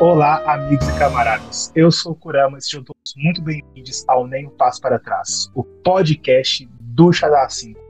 Olá, 0.00 0.40
amigos 0.46 0.86
e 0.86 0.96
camaradas. 0.96 1.72
Eu 1.74 1.90
sou 1.90 2.12
o 2.12 2.14
Kurama 2.14 2.56
e 2.56 2.62
sejam 2.62 2.84
todos 2.84 3.14
muito 3.16 3.42
bem-vindos 3.42 4.04
ao 4.06 4.28
Nem 4.28 4.46
um 4.46 4.50
Passo 4.50 4.80
para 4.80 4.96
Trás, 4.96 5.50
o 5.56 5.64
podcast 5.64 6.68
do 6.80 7.12
Xadá 7.12 7.48
5. 7.48 7.80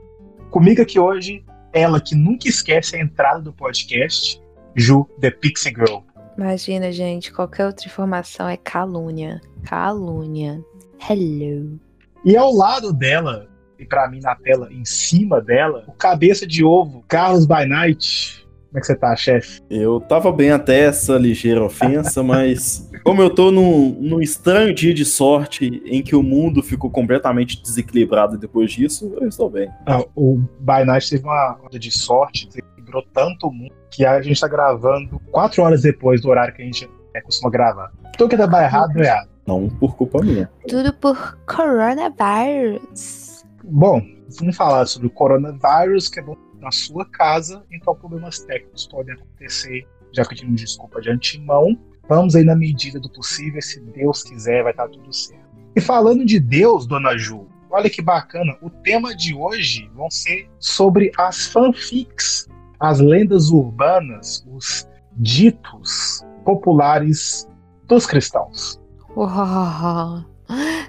Comigo 0.49 0.81
aqui 0.81 0.99
hoje, 0.99 1.45
ela 1.71 2.01
que 2.01 2.15
nunca 2.15 2.49
esquece 2.49 2.95
a 2.95 2.99
entrada 2.99 3.41
do 3.41 3.53
podcast, 3.53 4.41
Ju, 4.75 5.07
The 5.21 5.29
Pixie 5.29 5.69
Girl. 5.69 5.99
Imagina, 6.35 6.91
gente, 6.91 7.31
qualquer 7.31 7.67
outra 7.67 7.85
informação 7.85 8.49
é 8.49 8.57
calúnia. 8.57 9.39
Calúnia. 9.63 10.59
Hello. 11.07 11.79
E 12.25 12.35
ao 12.35 12.51
lado 12.51 12.91
dela, 12.91 13.47
e 13.77 13.85
para 13.85 14.09
mim 14.09 14.19
na 14.19 14.33
tela, 14.33 14.67
em 14.73 14.83
cima 14.83 15.39
dela, 15.39 15.83
o 15.87 15.91
cabeça 15.91 16.47
de 16.47 16.65
ovo, 16.65 17.05
Carlos 17.07 17.45
by 17.45 17.67
Night. 17.67 18.38
Como 18.69 18.77
é 18.77 18.81
que 18.81 18.85
você 18.85 18.95
tá, 18.95 19.15
chefe? 19.15 19.61
Eu 19.67 19.99
tava 19.99 20.31
bem 20.31 20.51
até 20.51 20.81
essa 20.81 21.17
ligeira 21.17 21.63
ofensa, 21.63 22.21
mas 22.21 22.87
como 23.03 23.19
eu 23.19 23.31
tô 23.31 23.49
num, 23.49 23.97
num, 23.99 24.21
estranho 24.21 24.75
dia 24.75 24.93
de 24.93 25.03
sorte 25.05 25.81
em 25.85 26.03
que 26.03 26.15
o 26.15 26.21
mundo 26.21 26.61
ficou 26.61 26.87
completamente 26.91 27.59
desequilibrado 27.59 28.37
depois 28.37 28.71
disso, 28.71 29.11
eu 29.19 29.27
estou 29.27 29.49
bem. 29.49 29.67
Ah, 29.87 30.03
o 30.15 30.37
By 30.59 30.85
Night 30.85 31.09
teve 31.09 31.23
uma 31.23 31.57
onda 31.65 31.79
de 31.79 31.91
sorte, 31.91 32.47
desequilibrou 32.47 33.03
tanto 33.11 33.47
o 33.47 33.51
mundo 33.51 33.73
que 33.89 34.05
a 34.05 34.21
gente 34.21 34.39
tá 34.39 34.47
gravando 34.47 35.19
quatro 35.31 35.63
horas 35.63 35.81
depois 35.81 36.21
do 36.21 36.29
horário 36.29 36.53
que 36.53 36.61
a 36.61 36.65
gente 36.65 36.87
é, 37.15 37.21
costuma 37.21 37.49
gravar. 37.49 37.91
Tudo 38.19 38.29
que 38.29 38.37
tá 38.37 38.43
errado 38.63 38.95
é 38.97 39.03
errado. 39.03 39.29
Não 39.47 39.67
por 39.67 39.95
culpa 39.95 40.21
minha. 40.21 40.47
Tudo 40.67 40.93
por 40.93 41.39
coronavírus. 41.47 43.43
Bom, 43.63 43.99
vamos 44.39 44.55
falar 44.55 44.85
sobre 44.85 45.07
o 45.07 45.09
coronavírus, 45.09 46.07
que 46.07 46.19
é 46.19 46.23
bom 46.23 46.37
na 46.59 46.71
sua 46.71 47.05
casa, 47.05 47.63
então 47.71 47.95
problemas 47.95 48.39
técnicos 48.39 48.87
podem 48.87 49.15
acontecer, 49.15 49.87
já 50.11 50.25
pedimos 50.25 50.59
desculpa 50.59 51.01
de 51.01 51.09
antemão. 51.09 51.77
Vamos 52.07 52.35
aí 52.35 52.43
na 52.43 52.55
medida 52.55 52.99
do 52.99 53.09
possível, 53.09 53.61
se 53.61 53.79
Deus 53.79 54.23
quiser, 54.23 54.63
vai 54.63 54.71
estar 54.71 54.87
tudo 54.89 55.13
certo. 55.13 55.47
E 55.75 55.81
falando 55.81 56.25
de 56.25 56.39
Deus, 56.39 56.87
dona 56.87 57.15
Ju, 57.17 57.47
olha 57.69 57.89
que 57.89 58.01
bacana, 58.01 58.57
o 58.61 58.69
tema 58.69 59.15
de 59.15 59.35
hoje 59.35 59.89
vão 59.93 60.09
ser 60.09 60.49
sobre 60.59 61.11
as 61.17 61.45
fanfics, 61.47 62.47
as 62.79 62.99
lendas 62.99 63.51
urbanas, 63.51 64.43
os 64.51 64.87
ditos 65.17 66.25
populares 66.43 67.47
dos 67.87 68.05
cristãos. 68.07 68.81
Uau! 69.15 70.25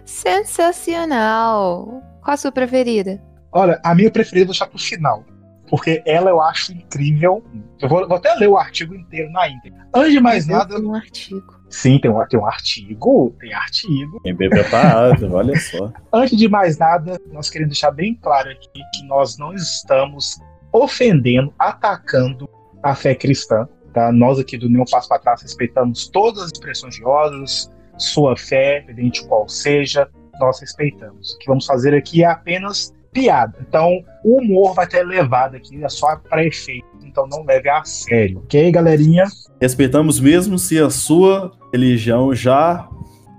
Sensacional! 0.04 2.02
Qual 2.22 2.34
a 2.34 2.36
sua 2.36 2.52
preferida? 2.52 3.22
Olha, 3.52 3.80
a 3.84 3.94
minha 3.94 4.10
preferida 4.10 4.44
eu 4.44 4.46
vou 4.46 4.52
deixar 4.52 4.66
pro 4.66 4.78
final 4.78 5.24
porque 5.70 6.02
ela 6.04 6.30
eu 6.30 6.42
acho 6.42 6.72
incrível. 6.72 7.44
Eu 7.80 7.88
vou, 7.88 8.06
vou 8.06 8.16
até 8.16 8.34
ler 8.34 8.48
o 8.48 8.58
artigo 8.58 8.92
inteiro 8.92 9.30
na 9.30 9.48
íntegra. 9.48 9.86
Antes 9.94 10.12
de 10.12 10.20
mais 10.20 10.46
nada. 10.46 10.74
Tem 10.74 10.84
um 10.84 10.94
artigo. 10.94 11.60
Sim, 11.70 11.98
tem 12.00 12.10
um, 12.10 12.26
tem 12.26 12.40
um 12.40 12.46
artigo. 12.46 13.36
Tem 13.38 13.54
artigo. 13.54 14.20
Tem 14.24 14.34
bem 14.34 14.50
preparado, 14.50 15.32
olha 15.32 15.56
só. 15.58 15.92
Antes 16.12 16.36
de 16.36 16.48
mais 16.48 16.76
nada, 16.76 17.20
nós 17.32 17.48
queremos 17.48 17.74
deixar 17.74 17.92
bem 17.92 18.16
claro 18.16 18.50
aqui 18.50 18.68
que 18.94 19.06
nós 19.06 19.38
não 19.38 19.54
estamos 19.54 20.40
ofendendo, 20.72 21.54
atacando 21.56 22.50
a 22.82 22.94
fé 22.96 23.14
cristã. 23.14 23.68
Tá? 23.94 24.10
Nós 24.10 24.40
aqui 24.40 24.58
do 24.58 24.68
Nenhum 24.68 24.84
Passo 24.84 25.08
para 25.08 25.20
Trás 25.20 25.42
respeitamos 25.42 26.08
todas 26.08 26.42
as 26.42 26.50
expressões 26.52 26.96
religiosas, 26.96 27.72
sua 27.96 28.36
fé, 28.36 28.82
independente 28.82 29.24
qual 29.26 29.48
seja, 29.48 30.08
nós 30.40 30.58
respeitamos. 30.60 31.34
O 31.34 31.38
que 31.38 31.46
vamos 31.46 31.66
fazer 31.66 31.94
aqui 31.94 32.24
é 32.24 32.26
apenas 32.26 32.92
piada. 33.12 33.54
Então, 33.66 34.02
o 34.24 34.40
humor 34.40 34.74
vai 34.74 34.86
ter 34.86 35.02
levado 35.02 35.56
aqui, 35.56 35.82
é 35.82 35.88
só 35.88 36.16
para 36.16 36.44
efeito. 36.44 36.86
Então, 37.02 37.26
não 37.26 37.44
leve 37.44 37.68
a 37.68 37.84
sério, 37.84 38.38
ok, 38.38 38.70
galerinha? 38.70 39.24
Respeitamos 39.60 40.20
mesmo 40.20 40.58
se 40.58 40.78
a 40.78 40.90
sua 40.90 41.52
religião 41.72 42.34
já 42.34 42.88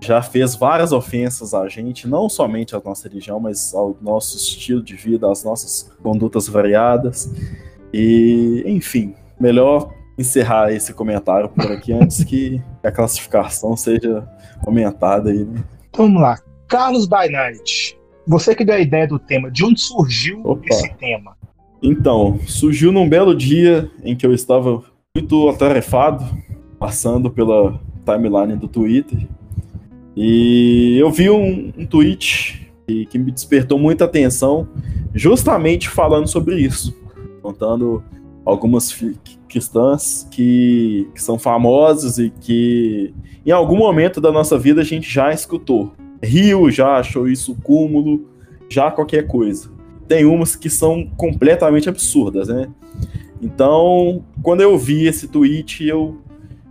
já 0.03 0.19
fez 0.19 0.55
várias 0.55 0.91
ofensas 0.91 1.53
a 1.53 1.67
gente, 1.67 2.07
não 2.07 2.27
somente 2.27 2.75
à 2.75 2.81
nossa 2.83 3.07
religião, 3.07 3.39
mas 3.39 3.71
ao 3.71 3.95
nosso 4.01 4.35
estilo 4.35 4.81
de 4.81 4.95
vida, 4.95 5.31
às 5.31 5.43
nossas 5.43 5.91
condutas 6.01 6.47
variadas. 6.47 7.31
E, 7.93 8.63
enfim, 8.65 9.13
melhor 9.39 9.93
encerrar 10.17 10.71
esse 10.71 10.91
comentário 10.91 11.49
por 11.49 11.71
aqui 11.71 11.93
antes 11.93 12.23
que 12.23 12.59
a 12.83 12.91
classificação 12.91 13.77
seja 13.77 14.27
aumentada 14.65 15.29
aí, 15.29 15.45
né? 15.45 15.63
Vamos 15.95 16.19
lá. 16.19 16.39
Carlos 16.67 17.05
by 17.05 17.29
Night, 17.29 17.99
você 18.27 18.55
que 18.55 18.65
deu 18.65 18.75
a 18.75 18.79
ideia 18.79 19.07
do 19.07 19.19
tema, 19.19 19.49
de 19.49 19.65
onde 19.65 19.81
surgiu 19.81 20.41
Opa. 20.43 20.65
esse 20.69 20.93
tema? 20.95 21.35
Então, 21.81 22.39
surgiu 22.45 22.91
num 22.91 23.09
belo 23.09 23.35
dia 23.35 23.89
em 24.03 24.15
que 24.15 24.25
eu 24.25 24.33
estava 24.33 24.83
muito 25.15 25.49
atarefado, 25.49 26.23
passando 26.79 27.29
pela 27.29 27.79
timeline 28.05 28.55
do 28.55 28.67
Twitter, 28.67 29.27
e 30.15 30.97
eu 30.99 31.09
vi 31.09 31.29
um, 31.29 31.71
um 31.77 31.85
tweet 31.85 32.71
que, 32.87 33.05
que 33.05 33.17
me 33.17 33.31
despertou 33.31 33.79
muita 33.79 34.05
atenção, 34.05 34.67
justamente 35.13 35.89
falando 35.89 36.27
sobre 36.27 36.59
isso, 36.59 36.95
contando 37.41 38.03
algumas 38.45 38.95
cristãs 39.47 40.27
que, 40.31 41.07
que 41.13 41.21
são 41.21 41.37
famosas 41.37 42.17
e 42.17 42.29
que 42.29 43.13
em 43.45 43.51
algum 43.51 43.77
momento 43.77 44.19
da 44.19 44.31
nossa 44.31 44.57
vida 44.57 44.81
a 44.81 44.83
gente 44.83 45.11
já 45.11 45.33
escutou 45.33 45.91
riu, 46.23 46.69
já 46.69 46.97
achou 46.97 47.27
isso 47.27 47.55
cúmulo, 47.63 48.27
já 48.69 48.91
qualquer 48.91 49.27
coisa. 49.27 49.69
Tem 50.07 50.25
umas 50.25 50.55
que 50.55 50.69
são 50.69 51.07
completamente 51.17 51.89
absurdas, 51.89 52.47
né? 52.47 52.67
Então, 53.41 54.23
quando 54.43 54.61
eu 54.61 54.77
vi 54.77 55.07
esse 55.07 55.27
tweet, 55.27 55.87
eu 55.87 56.17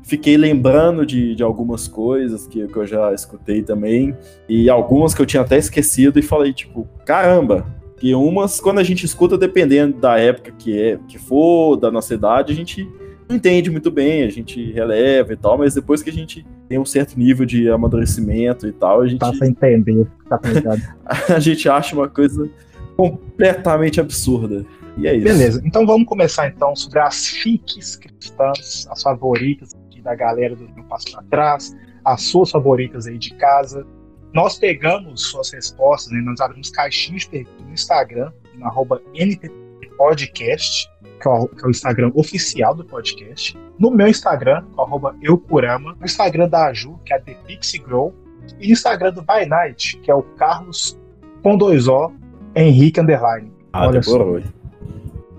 fiquei 0.05 0.37
lembrando 0.37 1.05
de, 1.05 1.35
de 1.35 1.43
algumas 1.43 1.89
coisas 1.89 2.47
que, 2.47 2.67
que 2.67 2.77
eu 2.77 2.87
já 2.87 3.13
escutei 3.13 3.63
também, 3.63 4.17
e 4.49 4.71
algumas 4.71 5.15
que 5.15 5.23
eu 5.23 5.27
tinha 5.27 5.43
até 5.43 5.59
esquecido, 5.59 6.19
e 6.19 6.23
falei, 6.23 6.53
tipo, 6.53 6.87
caramba, 7.05 7.67
que 7.97 8.15
umas, 8.15 8.61
quando 8.61 8.79
a 8.79 8.83
gente 8.83 9.05
escuta, 9.05 9.37
dependendo 9.37 9.99
da 9.99 10.19
época 10.19 10.53
que 10.59 10.81
é, 10.81 10.99
que 11.07 11.19
for, 11.19 11.77
da 11.77 11.91
nossa 11.91 12.15
idade, 12.15 12.53
a 12.53 12.57
gente 12.57 12.89
entende 13.29 13.71
muito 13.71 13.91
bem, 13.91 14.23
a 14.23 14.31
gente 14.31 14.73
releva 14.73 15.33
e 15.33 15.37
tal, 15.37 15.59
mas 15.59 15.75
depois 15.75 16.03
que 16.03 16.11
a 16.11 16.13
gente 16.13 16.45
tem 16.71 16.79
um 16.79 16.85
certo 16.85 17.19
nível 17.19 17.45
de 17.45 17.69
amadurecimento 17.69 18.65
e 18.65 18.71
tal, 18.71 19.01
a 19.01 19.09
gente. 19.09 19.19
Passa 19.19 19.45
a 19.45 19.49
entender, 19.49 20.07
tá 20.29 20.39
a 21.35 21.41
gente 21.41 21.69
acha 21.69 21.97
uma 21.97 22.09
coisa 22.09 22.49
completamente 22.97 24.01
absurda. 24.01 24.65
E 24.97 25.09
é 25.09 25.17
isso. 25.17 25.25
Beleza, 25.25 25.61
então 25.65 25.85
vamos 25.85 26.07
começar 26.07 26.47
então 26.47 26.77
sobre 26.77 27.01
as 27.01 27.27
fics 27.27 27.97
cristãs, 27.97 28.87
as 28.89 29.03
favoritas 29.03 29.73
da 30.01 30.15
galera 30.15 30.55
do 30.55 30.67
Meu 30.73 30.85
Passo 30.85 31.11
para 31.11 31.23
Trás, 31.25 31.77
as 32.05 32.23
suas 32.23 32.53
favoritas 32.53 33.09
aí 33.09 33.19
de 33.19 33.35
casa. 33.35 33.85
Nós 34.33 34.57
pegamos 34.57 35.23
suas 35.23 35.51
respostas, 35.51 36.13
né? 36.13 36.21
nós 36.21 36.41
abrimos 36.41 36.71
caixinhas 36.71 37.23
de 37.23 37.31
perguntas 37.31 37.67
no 37.67 37.73
Instagram, 37.73 38.31
no 38.55 38.65
arroba 38.65 39.03
NPPodcast 39.13 40.89
que 41.21 41.29
é, 41.29 41.31
o, 41.31 41.49
que 41.49 41.65
é 41.65 41.69
o 41.69 41.71
Instagram 41.71 42.11
oficial 42.15 42.75
do 42.75 42.85
podcast. 42.85 43.59
No 43.79 43.91
meu 43.91 44.09
Instagram, 44.09 44.65
arroba 44.77 45.15
eucurama. 45.23 45.95
No 45.99 46.05
Instagram 46.05 46.49
da 46.49 46.67
Aju, 46.67 46.99
que 47.05 47.13
é 47.13 47.17
a 47.17 47.21
The 47.21 47.35
Pixie 47.47 47.79
Grow. 47.79 48.15
E 48.59 48.67
no 48.67 48.73
Instagram 48.73 49.13
do 49.13 49.23
By 49.23 49.47
Night, 49.47 49.99
que 49.99 50.11
é 50.11 50.15
o 50.15 50.23
Carlos 50.23 50.99
com 51.43 51.57
dois 51.57 51.89
O, 51.89 52.11
Henrique 52.55 53.01
Underline. 53.01 53.53
Ah, 53.73 53.87
Olha 53.87 54.01
demorou. 54.01 54.41
Só. 54.41 54.49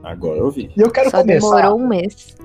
Agora 0.04 0.38
eu 0.38 0.52
vi. 0.52 0.72
E 0.76 0.82
eu 0.82 0.90
quero 0.90 1.10
Só 1.10 1.20
começar. 1.22 1.56
demorou 1.56 1.80
um 1.80 1.88
mês. 1.88 2.38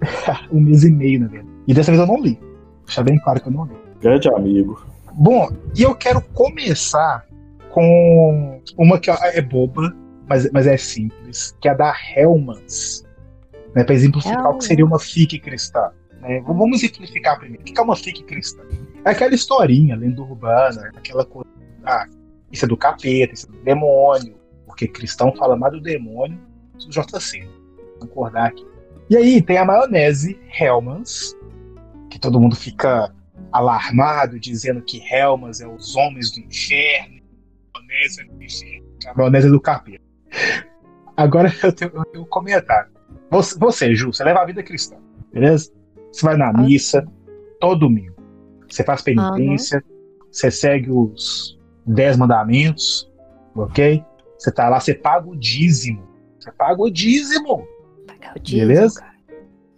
um 0.50 0.60
mês 0.60 0.84
e 0.84 0.90
meio, 0.90 1.20
na 1.20 1.26
verdade. 1.28 1.52
E 1.66 1.74
dessa 1.74 1.90
vez 1.90 2.00
eu 2.00 2.06
não 2.06 2.22
li. 2.22 2.38
Deixa 2.84 3.02
bem 3.02 3.18
claro 3.18 3.40
que 3.40 3.48
eu 3.48 3.52
não 3.52 3.64
li. 3.64 3.74
Grande 4.00 4.28
amigo. 4.28 4.84
Bom, 5.12 5.48
e 5.74 5.82
eu 5.82 5.94
quero 5.94 6.20
começar 6.34 7.24
com 7.70 8.60
uma 8.76 8.98
que 8.98 9.10
é 9.10 9.40
boba, 9.40 9.94
mas, 10.26 10.50
mas 10.50 10.66
é 10.66 10.76
simples, 10.76 11.56
que 11.60 11.68
é 11.68 11.70
a 11.70 11.74
da 11.74 11.94
Helmans, 12.16 13.04
né, 13.74 13.84
para 13.84 13.94
exemplificar 13.94 14.50
o 14.50 14.58
que 14.58 14.64
seria 14.64 14.84
uma 14.84 14.98
fique 14.98 15.38
cristã. 15.38 15.90
Né? 16.20 16.40
Vamos 16.40 16.82
exemplificar 16.82 17.38
primeiro. 17.38 17.62
O 17.62 17.64
que 17.64 17.78
é 17.78 17.82
uma 17.82 17.96
fique 17.96 18.22
cristã? 18.24 18.62
É 19.04 19.10
aquela 19.10 19.34
historinha, 19.34 19.94
lenda 19.94 20.20
urbana, 20.20 20.90
aquela 20.96 21.24
coisa. 21.24 21.48
Ah, 21.84 22.06
isso 22.50 22.64
é 22.64 22.68
do 22.68 22.76
capeta, 22.76 23.34
isso 23.34 23.46
é 23.48 23.52
do 23.52 23.58
demônio, 23.62 24.36
porque 24.64 24.88
cristão 24.88 25.32
fala 25.36 25.56
mais 25.56 25.72
do 25.72 25.80
demônio 25.80 26.40
do 26.74 26.90
JC. 26.90 27.48
Concordar 28.00 28.48
aqui. 28.48 28.66
E 29.08 29.16
aí 29.16 29.40
tem 29.40 29.58
a 29.58 29.64
maionese 29.64 30.38
Helmans, 30.58 31.36
que 32.10 32.18
todo 32.18 32.40
mundo 32.40 32.56
fica 32.56 33.14
alarmado, 33.52 34.40
dizendo 34.40 34.82
que 34.82 35.00
Helmans 35.12 35.60
é 35.60 35.68
os 35.68 35.94
homens 35.94 36.32
do 36.32 36.40
inferno, 36.40 37.20
a 37.74 37.80
maionese 37.80 38.20
é 38.20 38.24
do 38.24 38.42
inferno, 38.42 38.86
a 39.06 39.14
maionese 39.14 39.46
é 39.46 39.50
do 39.50 39.60
capeta. 39.60 40.05
Agora 41.16 41.52
eu 41.62 41.72
tenho, 41.72 41.90
eu 41.94 42.04
tenho 42.04 42.24
um 42.24 42.28
comentário. 42.28 42.90
Você, 43.30 43.58
você, 43.58 43.94
Ju, 43.94 44.12
você 44.12 44.24
leva 44.24 44.40
a 44.40 44.44
vida 44.44 44.62
cristã, 44.62 44.96
beleza? 45.32 45.72
Você 46.12 46.24
vai 46.24 46.36
na 46.36 46.52
missa 46.52 47.06
todo 47.60 47.80
domingo. 47.80 48.14
Você 48.68 48.84
faz 48.84 49.02
penitência, 49.02 49.78
uhum. 49.78 50.26
você 50.30 50.50
segue 50.50 50.90
os 50.90 51.58
dez 51.86 52.16
mandamentos, 52.16 53.10
ok? 53.54 54.04
Você 54.38 54.52
tá 54.52 54.68
lá, 54.68 54.80
você 54.80 54.94
paga 54.94 55.28
o 55.28 55.36
dízimo. 55.36 56.06
Você 56.38 56.52
paga 56.52 56.82
o 56.82 56.90
dízimo. 56.90 57.66
Pagar 58.06 58.36
o 58.36 58.40
dízimo, 58.40 58.68
beleza? 58.68 59.04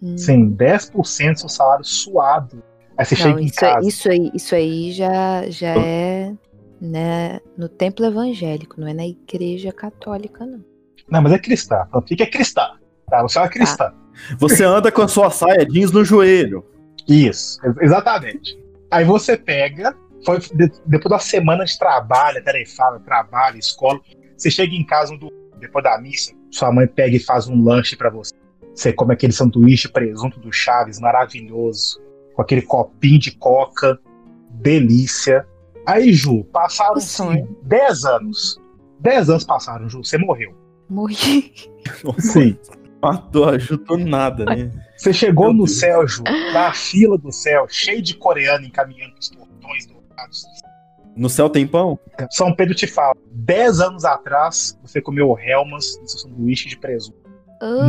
Hum. 0.02 0.16
Sim, 0.16 0.56
10% 0.56 1.32
do 1.32 1.38
seu 1.38 1.48
salário 1.48 1.84
suado 1.84 2.62
Aí 2.98 3.04
você 3.04 3.14
Não, 3.14 3.22
chega 3.22 3.40
em 3.40 3.44
isso, 3.44 3.54
casa. 3.54 3.88
isso 3.88 4.10
aí, 4.10 4.30
isso 4.34 4.54
aí 4.56 4.92
já, 4.92 5.48
já 5.48 5.78
é 5.78 6.34
né, 6.80 7.40
no 7.56 7.68
templo 7.68 8.04
evangélico, 8.06 8.80
não 8.80 8.88
é 8.88 8.94
na 8.94 9.06
igreja 9.06 9.72
católica, 9.72 10.44
não. 10.46 10.64
Não, 11.10 11.22
mas 11.22 11.32
é 11.32 11.38
cristã. 11.38 11.84
Então 11.88 12.02
fica 12.06 12.26
cristã. 12.26 12.68
Tá? 13.08 13.22
Você 13.22 13.38
é 13.38 13.42
uma 13.42 13.48
cristã. 13.48 13.92
Você 14.38 14.64
anda 14.64 14.90
com 14.92 15.02
a 15.02 15.08
sua 15.08 15.30
saia 15.30 15.64
jeans 15.64 15.90
no 15.92 16.04
joelho. 16.04 16.64
Isso, 17.08 17.58
ex- 17.64 17.76
exatamente. 17.80 18.58
Aí 18.90 19.04
você 19.04 19.36
pega, 19.36 19.96
foi, 20.24 20.38
de- 20.40 20.70
depois 20.84 21.04
de 21.08 21.12
uma 21.14 21.18
semana 21.18 21.64
de 21.64 21.78
trabalho, 21.78 22.42
tarefada, 22.44 23.00
trabalho, 23.00 23.58
escola, 23.58 24.00
você 24.36 24.50
chega 24.50 24.74
em 24.74 24.84
casa 24.84 25.14
um 25.14 25.18
do- 25.18 25.32
depois 25.58 25.82
da 25.82 25.98
missa, 26.00 26.32
sua 26.50 26.70
mãe 26.70 26.86
pega 26.86 27.16
e 27.16 27.20
faz 27.20 27.48
um 27.48 27.62
lanche 27.64 27.96
pra 27.96 28.10
você. 28.10 28.34
Você 28.74 28.92
come 28.92 29.14
aquele 29.14 29.32
sanduíche 29.32 29.88
presunto 29.88 30.38
do 30.38 30.52
Chaves, 30.52 31.00
maravilhoso, 31.00 32.00
com 32.34 32.42
aquele 32.42 32.62
copinho 32.62 33.18
de 33.18 33.32
coca, 33.32 33.98
delícia. 34.50 35.46
Aí, 35.88 36.12
Ju, 36.12 36.44
passaram 36.52 36.96
O 36.96 37.00
sonho. 37.00 37.46
sim, 37.46 37.56
10 37.62 38.04
anos. 38.04 38.60
10 39.00 39.30
anos 39.30 39.44
passaram, 39.44 39.88
Ju, 39.88 40.04
você 40.04 40.18
morreu. 40.18 40.54
Morri. 40.88 41.52
Sim. 42.18 42.58
Matou, 43.02 43.48
ajudou 43.50 43.96
nada, 43.96 44.44
né? 44.44 44.70
Você 44.96 45.12
chegou 45.12 45.46
Meu 45.46 45.52
no 45.54 45.64
Deus. 45.64 45.78
céu, 45.78 46.06
Ju, 46.06 46.22
na 46.52 46.72
fila 46.72 47.16
do 47.16 47.30
céu, 47.32 47.66
cheio 47.68 48.02
de 48.02 48.14
coreano 48.14 48.66
encaminhando 48.66 49.14
os 49.20 49.28
portões 49.30 49.86
dourados. 49.86 50.44
No 51.16 51.28
céu 51.28 51.48
tem 51.48 51.66
pão? 51.66 51.98
São 52.30 52.54
Pedro 52.54 52.74
te 52.74 52.86
fala, 52.86 53.14
10 53.32 53.80
anos 53.80 54.04
atrás 54.04 54.78
você 54.82 55.00
comeu 55.00 55.36
Helmas 55.38 55.98
no 56.00 56.08
seu 56.08 56.18
sanduíche 56.20 56.68
de 56.68 56.76
presunto. 56.78 57.18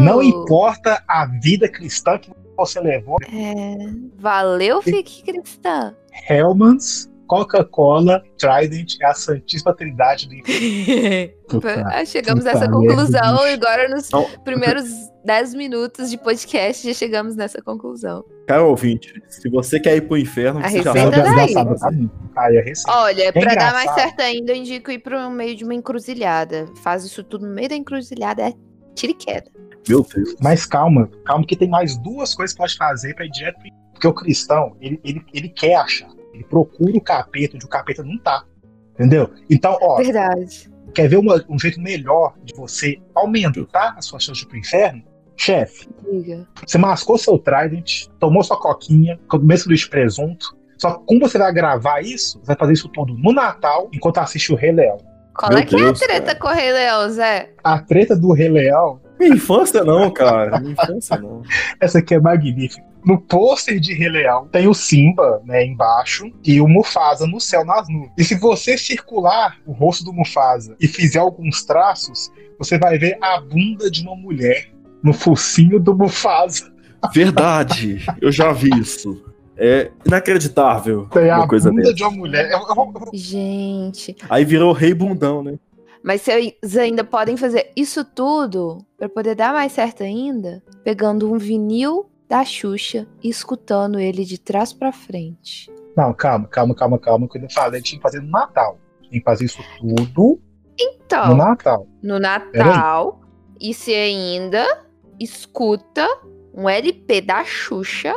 Não 0.04 0.18
Oh, 0.18 0.24
importa 0.24 1.04
a 1.08 1.26
vida 1.42 1.68
cristã 1.70 2.18
que 2.18 2.32
você 2.58 2.80
levou, 2.80 3.18
é, 3.32 3.76
valeu, 4.18 4.82
fique 4.82 5.24
cristã. 5.24 5.96
Hellmans, 6.28 7.09
Coca-Cola, 7.30 8.24
Trident 8.40 8.96
é 9.00 9.06
a 9.06 9.14
Santíssima 9.14 9.72
Trindade 9.76 10.28
do 10.28 10.34
inferno. 10.34 11.38
Ah, 11.86 12.06
Chegamos 12.06 12.44
puta 12.44 12.54
nessa 12.54 12.70
merda, 12.70 12.88
conclusão 12.96 13.48
e 13.48 13.54
agora 13.54 13.88
nos 13.90 14.10
Não. 14.12 14.24
primeiros 14.44 14.86
10 15.26 15.56
minutos 15.56 16.10
de 16.12 16.18
podcast 16.18 16.88
já 16.88 16.94
chegamos 16.94 17.36
nessa 17.36 17.60
conclusão. 17.62 18.24
Cara 18.48 18.64
ouvinte, 18.64 19.14
se 19.28 19.50
você 19.50 19.80
quer 19.80 19.96
ir 19.98 20.02
pro 20.02 20.18
inferno, 20.18 20.60
A 20.60 20.70
você 20.70 20.84
já 20.84 20.92
receita 20.92 21.78
sabe. 21.78 22.10
Aí 22.36 22.58
é 22.58 22.62
receita. 22.62 22.92
Olha, 23.00 23.34
pra 23.34 23.56
dar 23.56 23.74
mais 23.74 23.92
certo 23.96 24.22
ainda, 24.22 24.52
eu 24.52 24.56
indico 24.58 24.92
ir 24.92 25.00
pro 25.00 25.30
meio 25.32 25.56
de 25.56 25.64
uma 25.64 25.74
encruzilhada. 25.74 26.68
Faz 26.84 27.04
isso 27.04 27.24
tudo 27.24 27.48
no 27.48 27.54
meio 27.54 27.70
da 27.70 27.76
encruzilhada, 27.76 28.44
é 28.44 28.54
tiro 28.96 29.12
e 29.14 29.16
queda. 29.16 29.50
Meu 29.88 30.04
Deus. 30.04 30.36
Mas 30.42 30.66
calma, 30.66 31.10
calma 31.26 31.46
que 31.46 31.56
tem 31.56 31.68
mais 31.70 31.98
duas 31.98 32.34
coisas 32.36 32.54
que 32.54 32.60
pode 32.60 32.76
fazer 32.76 33.16
pra 33.16 33.26
ir 33.26 33.32
direto 33.32 33.56
pro 33.58 33.68
inferno. 33.68 33.90
Porque 33.94 34.08
o 34.08 34.14
cristão, 34.14 34.78
ele, 34.80 35.00
ele, 35.04 35.26
ele 35.34 35.50
quer 35.50 35.76
achar. 35.76 36.10
Ele 36.40 36.48
procura 36.48 36.98
o 36.98 37.02
capeta 37.02 37.58
onde 37.58 37.66
o 37.66 37.70
capeta 37.70 38.02
não 38.02 38.18
tá. 38.18 38.46
Entendeu? 38.94 39.30
Então, 39.50 39.78
ó, 39.82 39.98
Verdade. 39.98 40.72
quer 40.96 41.10
ver 41.10 41.18
uma- 41.18 41.44
um 41.50 41.60
jeito 41.60 41.82
melhor 41.82 42.34
de 42.44 42.54
você 42.56 42.98
aumentar 43.14 43.96
as 43.98 44.06
suas 44.06 44.24
chances 44.24 44.40
de 44.40 44.46
ir 44.46 44.50
pro 44.50 44.58
inferno? 44.58 45.04
Chefe, 45.36 45.88
Diga. 46.10 46.46
você 46.68 46.78
mascou 46.78 47.18
seu 47.18 47.38
Trident, 47.38 48.08
tomou 48.20 48.44
sua 48.44 48.58
coquinha, 48.60 49.18
lixo 49.46 49.70
de 49.70 49.90
presunto. 49.90 50.58
Só 50.78 50.92
que 50.96 51.06
como 51.06 51.20
você 51.22 51.38
vai 51.38 51.54
gravar 51.54 52.02
isso, 52.02 52.40
você 52.40 52.48
vai 52.48 52.56
fazer 52.58 52.74
isso 52.74 52.90
tudo 52.90 53.14
no 53.18 53.32
Natal, 53.34 53.90
enquanto 53.94 54.18
assiste 54.18 54.52
o 54.52 54.56
Rei 54.56 54.72
Leão. 54.74 54.98
Qual 55.34 55.50
Meu 55.52 55.60
é 55.60 55.66
que 55.66 55.76
é 55.76 55.80
a 55.80 55.84
Deus, 55.84 56.00
treta 56.00 56.26
cara. 56.36 56.40
com 56.40 56.48
o 56.48 56.52
Rei 56.52 56.74
Leão, 56.74 57.10
Zé? 57.10 57.54
A 57.64 57.80
treta 57.80 58.16
do 58.18 58.34
Rei 58.34 58.50
Leão, 58.50 59.00
Minha 59.20 59.36
infância 59.36 59.84
não, 59.84 60.10
cara. 60.12 60.60
Minha 60.60 60.74
infância 60.74 61.18
não. 61.18 61.42
essa 61.80 62.00
aqui 62.00 62.16
é 62.16 62.20
magnífica. 62.20 62.84
No 63.06 63.20
pôster 63.20 63.80
de 63.80 63.94
Rei 63.94 64.10
Leão 64.10 64.48
tem 64.52 64.68
o 64.68 64.74
Simba, 64.74 65.42
né, 65.46 65.66
embaixo, 65.66 66.32
e 66.44 66.60
o 66.60 66.68
Mufasa 66.68 67.26
no 67.26 67.40
céu 67.40 67.64
nas 67.66 67.88
nuvens. 67.90 68.12
E 68.18 68.24
se 68.24 68.36
você 68.36 68.78
circular 68.78 69.58
o 69.66 69.72
rosto 69.72 70.04
do 70.04 70.12
Mufasa 70.14 70.76
e 70.80 70.88
fizer 70.88 71.20
alguns 71.20 71.64
traços, 71.64 72.30
você 72.58 72.78
vai 72.78 72.98
ver 72.98 73.18
a 73.22 73.40
bunda 73.40 73.90
de 73.90 74.02
uma 74.02 74.16
mulher 74.16 74.70
no 75.02 75.14
focinho 75.14 75.80
do 75.80 75.96
Mufasa. 75.96 76.72
Verdade. 77.14 78.06
Eu 78.22 78.32
já 78.32 78.52
vi 78.52 78.70
isso. 78.80 79.24
É 79.62 79.92
inacreditável 80.06 81.06
Tem 81.12 81.30
a 81.30 81.38
uma 81.40 81.48
coisa 81.48 81.70
bunda 81.70 81.82
dessa. 81.84 81.94
de 81.94 82.04
uma 82.04 82.12
mulher. 82.12 82.50
Eu- 82.52 82.60
eu 82.68 82.76
vou- 82.76 82.92
eu 82.94 83.00
vou- 83.00 83.10
Gente. 83.14 84.16
Aí 84.30 84.46
virou 84.46 84.72
rei 84.74 84.94
bundão, 84.94 85.44
né? 85.44 85.56
Mas 86.04 86.22
vocês 86.22 86.54
ainda 86.78 87.04
podem 87.04 87.36
fazer 87.36 87.72
isso 87.76 88.04
tudo 88.06 88.78
pra 88.98 89.10
poder 89.10 89.36
dar 89.36 89.54
mais 89.54 89.72
certo 89.74 90.04
ainda, 90.04 90.64
pegando 90.84 91.32
um 91.32 91.38
vinil 91.38 92.10
da 92.28 92.44
Xuxa 92.46 93.08
e 93.24 93.30
escutando 93.30 94.00
ele 94.00 94.24
de 94.24 94.38
trás 94.40 94.72
pra 94.72 94.92
frente. 94.92 95.70
Não, 95.98 96.14
calma, 96.14 96.48
calma, 96.48 96.74
calma, 96.76 97.00
calma. 97.00 97.28
Quando 97.28 97.44
eu 97.46 97.50
falei, 97.52 97.82
tinha 97.82 97.98
que 98.00 98.04
fazer 98.04 98.22
no 98.22 98.30
Natal. 98.30 98.80
Tinha 99.02 99.20
que 99.20 99.24
fazer 99.26 99.46
isso 99.46 99.60
tudo 99.80 100.40
Então, 100.80 101.30
no 101.30 101.36
Natal. 101.36 101.88
no 102.02 102.20
Natal, 102.20 103.20
e 103.60 103.74
se 103.74 103.94
ainda 103.94 104.86
escuta 105.20 106.08
um 106.54 106.70
LP 106.70 107.22
da 107.22 107.44
Xuxa 107.44 108.14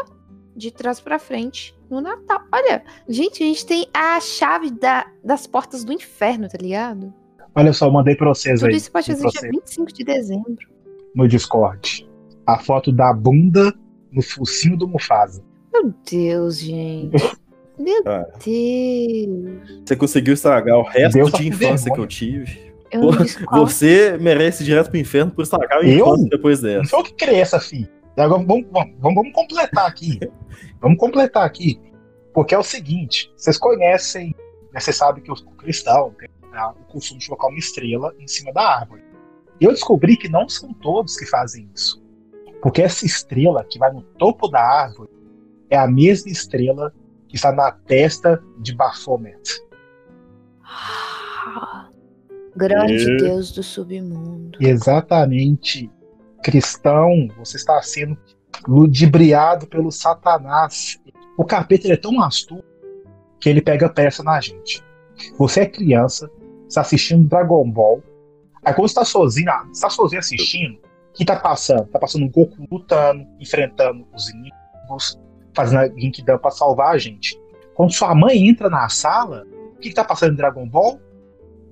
de 0.54 0.70
trás 0.70 1.00
pra 1.00 1.18
frente 1.18 1.74
no 1.90 2.00
Natal. 2.00 2.42
Olha, 2.52 2.84
gente, 3.08 3.42
a 3.42 3.46
gente 3.46 3.66
tem 3.66 3.86
a 3.92 4.20
chave 4.20 4.70
da- 4.70 5.06
das 5.24 5.46
portas 5.46 5.82
do 5.84 5.92
inferno, 5.92 6.48
tá 6.48 6.58
ligado? 6.60 7.12
Olha 7.54 7.72
só, 7.72 7.86
eu 7.86 7.92
mandei 7.92 8.14
pra 8.14 8.28
vocês 8.28 8.60
Tudo 8.60 8.70
aí 8.70 8.76
isso 8.76 8.90
pode 8.90 9.10
no 9.10 9.16
fazer 9.18 9.28
dia 9.30 9.40
processo. 9.40 9.60
25 9.60 9.92
de 9.92 10.04
dezembro. 10.04 10.56
no 11.14 11.28
Discord. 11.28 12.08
A 12.46 12.58
foto 12.58 12.90
da 12.90 13.12
bunda 13.12 13.72
no 14.10 14.22
focinho 14.22 14.76
do 14.76 14.88
Mufasa. 14.88 15.42
Meu 15.72 15.92
Deus, 16.10 16.58
gente. 16.58 17.16
Meu 17.78 18.02
Cara. 18.04 18.28
Deus. 18.44 19.82
Você 19.84 19.96
conseguiu 19.96 20.34
estragar 20.34 20.78
o 20.78 20.82
resto 20.82 21.14
Deus 21.14 21.30
tá 21.30 21.38
de 21.38 21.48
infância 21.48 21.66
vergonha. 21.90 21.94
que 21.94 22.00
eu 22.00 22.06
tive. 22.06 22.72
Eu 22.90 23.00
não. 23.00 23.66
Você 23.66 24.18
merece 24.20 24.62
ir 24.62 24.66
direto 24.66 24.90
pro 24.90 24.98
inferno 24.98 25.30
por 25.32 25.42
estragar 25.42 25.78
a 25.78 25.82
Eu? 25.82 26.06
infância 26.06 26.28
depois 26.28 26.62
Não 26.62 26.68
dessa. 26.70 26.90
foi 26.90 27.00
eu 27.00 27.04
que 27.04 27.14
criei 27.14 27.40
essa 27.40 27.58
filha. 27.58 27.90
Agora 28.16 28.42
vamos, 28.44 28.66
vamos, 28.70 28.94
vamos, 29.00 29.32
completar 29.32 29.86
aqui. 29.86 30.20
vamos 30.80 30.98
completar 30.98 31.44
aqui. 31.46 31.80
Porque 32.34 32.54
é 32.54 32.58
o 32.58 32.62
seguinte: 32.62 33.32
vocês 33.36 33.56
conhecem, 33.56 34.34
né, 34.72 34.78
vocês 34.80 34.96
sabem 34.96 35.22
que 35.22 35.32
o 35.32 35.34
cristão 35.56 36.14
tem 36.18 36.28
o 36.78 36.92
costume 36.92 37.20
de 37.20 37.26
colocar 37.26 37.48
uma 37.48 37.58
estrela 37.58 38.14
em 38.18 38.26
cima 38.28 38.52
da 38.52 38.78
árvore. 38.78 39.02
E 39.60 39.64
eu 39.64 39.70
descobri 39.70 40.16
que 40.16 40.28
não 40.28 40.48
são 40.48 40.72
todos 40.74 41.16
que 41.16 41.26
fazem 41.26 41.68
isso. 41.74 42.02
Porque 42.60 42.82
essa 42.82 43.04
estrela 43.06 43.64
que 43.64 43.78
vai 43.78 43.92
no 43.92 44.02
topo 44.02 44.48
da 44.48 44.60
árvore 44.60 45.10
é 45.70 45.76
a 45.76 45.86
mesma 45.86 46.30
estrela 46.30 46.92
que 47.28 47.36
está 47.36 47.52
na 47.52 47.72
testa 47.72 48.42
de 48.58 48.74
Baphomet. 48.74 49.40
Ah, 50.62 51.88
Grande 52.54 52.92
E- 52.92 53.16
Deus 53.16 53.50
do 53.52 53.62
submundo. 53.62 54.58
Exatamente, 54.60 55.90
cristão, 56.42 57.28
você 57.38 57.56
está 57.56 57.80
sendo 57.80 58.16
ludibriado 58.68 59.66
pelo 59.66 59.90
Satanás. 59.90 61.00
O 61.36 61.44
capeta 61.44 61.86
ele 61.86 61.94
é 61.94 61.96
tão 61.96 62.20
astuto 62.22 62.64
que 63.40 63.48
ele 63.48 63.62
pega 63.62 63.88
peça 63.88 64.22
na 64.22 64.40
gente. 64.40 64.84
Você 65.38 65.60
é 65.60 65.66
criança, 65.66 66.30
está 66.72 66.80
assistindo 66.80 67.28
Dragon 67.28 67.68
Ball. 67.70 68.02
Aí 68.64 68.72
quando 68.72 68.88
você 68.88 68.92
está 68.92 69.04
sozinho, 69.04 69.50
ah, 69.50 69.66
você 69.72 69.82
tá 69.82 69.90
sozinho 69.90 70.20
assistindo, 70.20 70.74
o 70.76 71.12
que 71.12 71.24
tá 71.24 71.36
passando? 71.36 71.86
Tá 71.86 71.98
passando 71.98 72.24
o 72.24 72.30
Goku 72.30 72.66
lutando, 72.70 73.26
enfrentando 73.38 74.06
os 74.14 74.30
inimigos, 74.30 75.20
fazendo 75.54 75.80
a 75.80 75.88
Genkidama 75.88 76.38
para 76.38 76.50
salvar 76.50 76.94
a 76.94 76.98
gente. 76.98 77.38
Quando 77.74 77.92
sua 77.92 78.14
mãe 78.14 78.48
entra 78.48 78.70
na 78.70 78.88
sala, 78.88 79.46
o 79.74 79.78
que, 79.80 79.90
que 79.90 79.94
tá 79.94 80.04
passando 80.04 80.32
em 80.32 80.36
Dragon 80.36 80.66
Ball? 80.68 81.00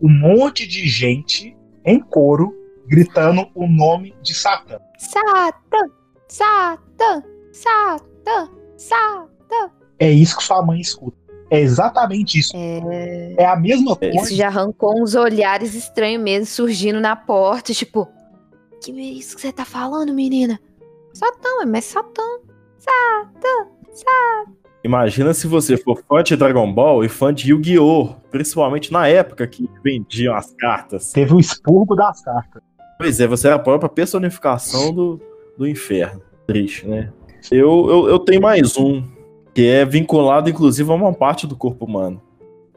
Um 0.02 0.09
monte 0.09 0.66
de 0.66 0.88
gente 0.88 1.57
em 1.85 2.00
coro 2.00 2.54
gritando 2.87 3.49
o 3.54 3.66
nome 3.66 4.14
de 4.23 4.35
Satã. 4.35 4.78
Satã! 4.99 5.90
Satã! 6.26 7.23
Satã! 7.52 8.50
Satã! 8.76 9.71
É 9.99 10.11
isso 10.11 10.37
que 10.37 10.42
sua 10.42 10.62
mãe 10.62 10.80
escuta. 10.80 11.20
É 11.50 11.61
exatamente 11.61 12.38
isso. 12.38 12.52
É... 12.54 13.35
É 13.38 13.47
a 13.47 13.57
mesma 13.57 13.97
coisa. 13.97 14.16
Isso 14.16 14.35
já 14.35 14.47
arrancou 14.47 15.02
uns 15.02 15.14
olhares 15.14 15.75
estranhos 15.75 16.23
mesmo, 16.23 16.47
surgindo 16.47 17.00
na 17.00 17.16
porta, 17.16 17.75
tipo... 17.75 18.09
Que 18.83 18.92
é 18.92 19.02
isso 19.02 19.35
que 19.37 19.42
você 19.42 19.52
tá 19.52 19.64
falando, 19.64 20.14
menina? 20.14 20.59
Satã, 21.12 21.66
mas 21.66 21.85
Satã. 21.85 22.23
Satã! 22.78 24.50
Imagina 24.83 25.35
se 25.35 25.47
você 25.47 25.76
for 25.76 26.02
fã 26.09 26.23
de 26.23 26.35
Dragon 26.37 26.73
Ball 26.73 27.04
e 27.04 27.09
fã 27.09 27.35
de 27.35 27.50
Yu-Gi-Oh! 27.50 28.14
Principalmente 28.30 28.90
na 28.90 29.07
época 29.07 29.47
que 29.47 29.69
vendiam 29.85 30.35
as 30.35 30.54
cartas. 30.54 31.12
Teve 31.12 31.35
o 31.35 31.40
expurgo 31.40 31.95
das 31.95 32.23
cartas. 32.23 32.62
Pois 32.97 33.21
é, 33.21 33.26
você 33.26 33.49
era 33.49 33.57
a 33.57 33.59
própria 33.59 33.90
personificação 33.90 34.95
do, 34.95 35.21
do 35.59 35.69
inferno. 35.69 36.23
Triste, 36.47 36.87
né? 36.87 37.12
Eu, 37.50 37.87
eu, 37.90 38.09
eu 38.09 38.19
tenho 38.19 38.40
mais 38.40 38.76
um, 38.78 39.02
que 39.61 39.69
é 39.69 39.85
vinculado, 39.85 40.49
inclusive, 40.49 40.90
a 40.90 40.95
uma 40.95 41.12
parte 41.12 41.47
do 41.47 41.55
corpo 41.55 41.85
humano. 41.85 42.23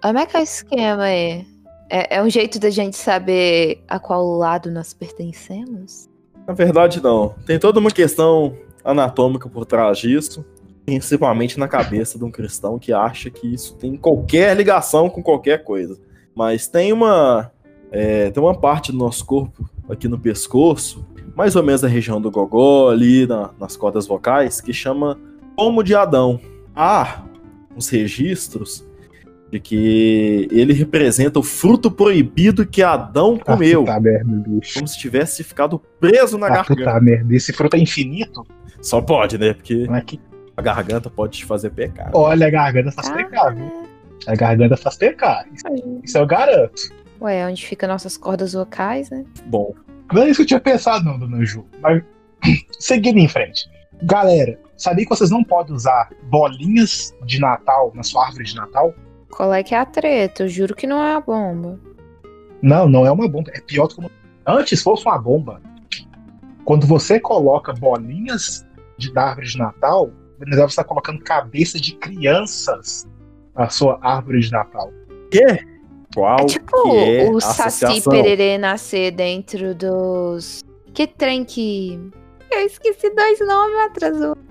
Como 0.01 0.19
é 0.19 0.25
que 0.25 0.35
é 0.35 0.41
o 0.41 0.43
esquema 0.43 1.03
aí? 1.03 1.47
É, 1.89 2.17
é 2.17 2.21
um 2.21 2.29
jeito 2.29 2.59
da 2.59 2.69
gente 2.69 2.97
saber 2.97 3.81
a 3.87 3.97
qual 3.97 4.27
lado 4.35 4.69
nós 4.69 4.93
pertencemos? 4.93 6.09
Na 6.45 6.53
verdade, 6.53 7.01
não. 7.01 7.35
Tem 7.45 7.57
toda 7.57 7.79
uma 7.79 7.89
questão 7.89 8.57
anatômica 8.83 9.47
por 9.47 9.65
trás 9.65 9.97
disso. 9.97 10.45
principalmente 10.85 11.57
na 11.57 11.69
cabeça 11.69 12.17
de 12.19 12.25
um 12.25 12.29
cristão 12.29 12.77
que 12.77 12.91
acha 12.91 13.29
que 13.29 13.47
isso 13.47 13.75
tem 13.75 13.95
qualquer 13.95 14.53
ligação 14.53 15.09
com 15.09 15.23
qualquer 15.23 15.63
coisa. 15.63 15.97
Mas 16.35 16.67
tem 16.67 16.91
uma 16.91 17.49
é, 17.93 18.29
tem 18.29 18.43
uma 18.43 18.59
parte 18.59 18.91
do 18.91 18.97
nosso 18.97 19.25
corpo 19.25 19.69
aqui 19.87 20.09
no 20.09 20.19
pescoço, 20.19 21.05
mais 21.33 21.55
ou 21.55 21.63
menos 21.63 21.81
na 21.81 21.87
região 21.87 22.19
do 22.19 22.29
gogó, 22.29 22.89
ali 22.89 23.25
na, 23.25 23.51
nas 23.57 23.77
cordas 23.77 24.05
vocais, 24.05 24.59
que 24.59 24.73
chama 24.73 25.17
pomo 25.55 25.81
de 25.81 25.95
Adão. 25.95 26.41
Há 26.75 27.23
uns 27.75 27.89
registros 27.89 28.85
de 29.51 29.59
que 29.59 30.47
ele 30.51 30.73
representa 30.73 31.37
o 31.39 31.43
fruto 31.43 31.91
proibido 31.91 32.65
que 32.65 32.81
Adão 32.81 33.37
Ah, 33.41 33.45
comeu, 33.53 33.81
puta 33.81 33.99
merda, 33.99 34.31
bicho. 34.47 34.73
como 34.75 34.87
se 34.87 34.97
tivesse 34.97 35.43
ficado 35.43 35.79
preso 35.99 36.37
na 36.37 36.47
Ah, 36.47 36.49
garganta. 36.49 36.75
puta 36.75 36.99
merda. 37.01 37.35
Esse 37.35 37.53
fruto 37.53 37.75
é 37.75 37.79
infinito? 37.79 38.45
Só 38.81 38.99
pode, 39.01 39.37
né? 39.37 39.53
Porque 39.53 39.87
é 39.89 40.01
que... 40.01 40.19
a 40.57 40.61
garganta 40.61 41.09
pode 41.09 41.37
te 41.37 41.45
fazer 41.45 41.69
pecar. 41.69 42.09
Olha, 42.13 42.47
a 42.47 42.49
garganta 42.49 42.91
faz 42.91 43.09
Ah, 43.09 43.13
pecar, 43.15 43.55
viu? 43.55 43.87
A 44.25 44.35
garganta 44.35 44.75
faz 44.77 44.95
pecar. 44.97 45.45
Isso, 45.53 45.99
isso 46.03 46.17
eu 46.17 46.25
garanto. 46.25 46.81
Ué, 47.21 47.45
onde 47.47 47.65
fica 47.65 47.87
nossas 47.87 48.17
cordas 48.17 48.53
vocais, 48.53 49.09
né? 49.11 49.23
Bom, 49.45 49.73
Não 50.11 50.23
é 50.23 50.29
isso 50.29 50.37
que 50.37 50.41
eu 50.43 50.47
tinha 50.47 50.59
pensado, 50.59 51.05
não, 51.05 51.17
dona 51.17 51.43
Ju. 51.45 51.65
Mas, 51.81 52.03
seguindo 52.79 53.17
em 53.19 53.27
frente. 53.27 53.69
Galera, 54.03 54.59
sabia 54.75 55.05
que 55.05 55.09
vocês 55.09 55.29
não 55.29 55.43
podem 55.43 55.73
usar 55.73 56.09
bolinhas 56.23 57.15
de 57.25 57.39
Natal 57.39 57.91
na 57.95 58.03
sua 58.03 58.25
árvore 58.25 58.43
de 58.43 58.55
Natal? 58.55 58.93
Qual 59.31 59.53
é 59.53 59.63
que 59.63 59.73
é 59.73 59.79
a 59.79 59.85
treta? 59.85 60.43
Eu 60.43 60.49
juro 60.49 60.75
que 60.75 60.85
não 60.85 61.01
é 61.01 61.13
a 61.13 61.21
bomba. 61.21 61.79
Não, 62.61 62.87
não 62.87 63.05
é 63.05 63.11
uma 63.11 63.27
bomba. 63.27 63.51
É 63.53 63.61
pior 63.61 63.87
do 63.87 63.95
que 63.95 63.99
uma... 64.01 64.11
Antes 64.45 64.81
fosse 64.81 65.05
uma 65.05 65.17
bomba. 65.17 65.61
Quando 66.65 66.85
você 66.85 67.19
coloca 67.19 67.73
bolinhas 67.73 68.65
de 68.97 69.11
da 69.11 69.29
árvore 69.29 69.47
de 69.47 69.57
Natal, 69.57 70.07
na 70.07 70.45
verdade 70.45 70.61
você 70.61 70.65
está 70.65 70.83
colocando 70.83 71.23
cabeça 71.23 71.79
de 71.79 71.95
crianças 71.95 73.07
na 73.55 73.69
sua 73.69 73.99
árvore 74.01 74.41
de 74.41 74.51
Natal. 74.51 74.91
quê? 75.31 75.65
Qual 76.13 76.39
É 76.41 76.45
tipo 76.45 76.83
que 76.83 76.97
é 77.17 77.29
o 77.31 77.39
Saci? 77.39 78.03
Pererê 78.07 78.57
nascer 78.57 79.11
dentro 79.11 79.73
dos. 79.73 80.61
Que 80.93 81.07
trem 81.07 81.43
que. 81.43 81.99
Eu 82.55 82.65
esqueci 82.65 83.09
dois 83.09 83.39
nomes 83.39 83.79
atrás 83.85 84.17
do 84.17 84.29
outro. 84.29 84.43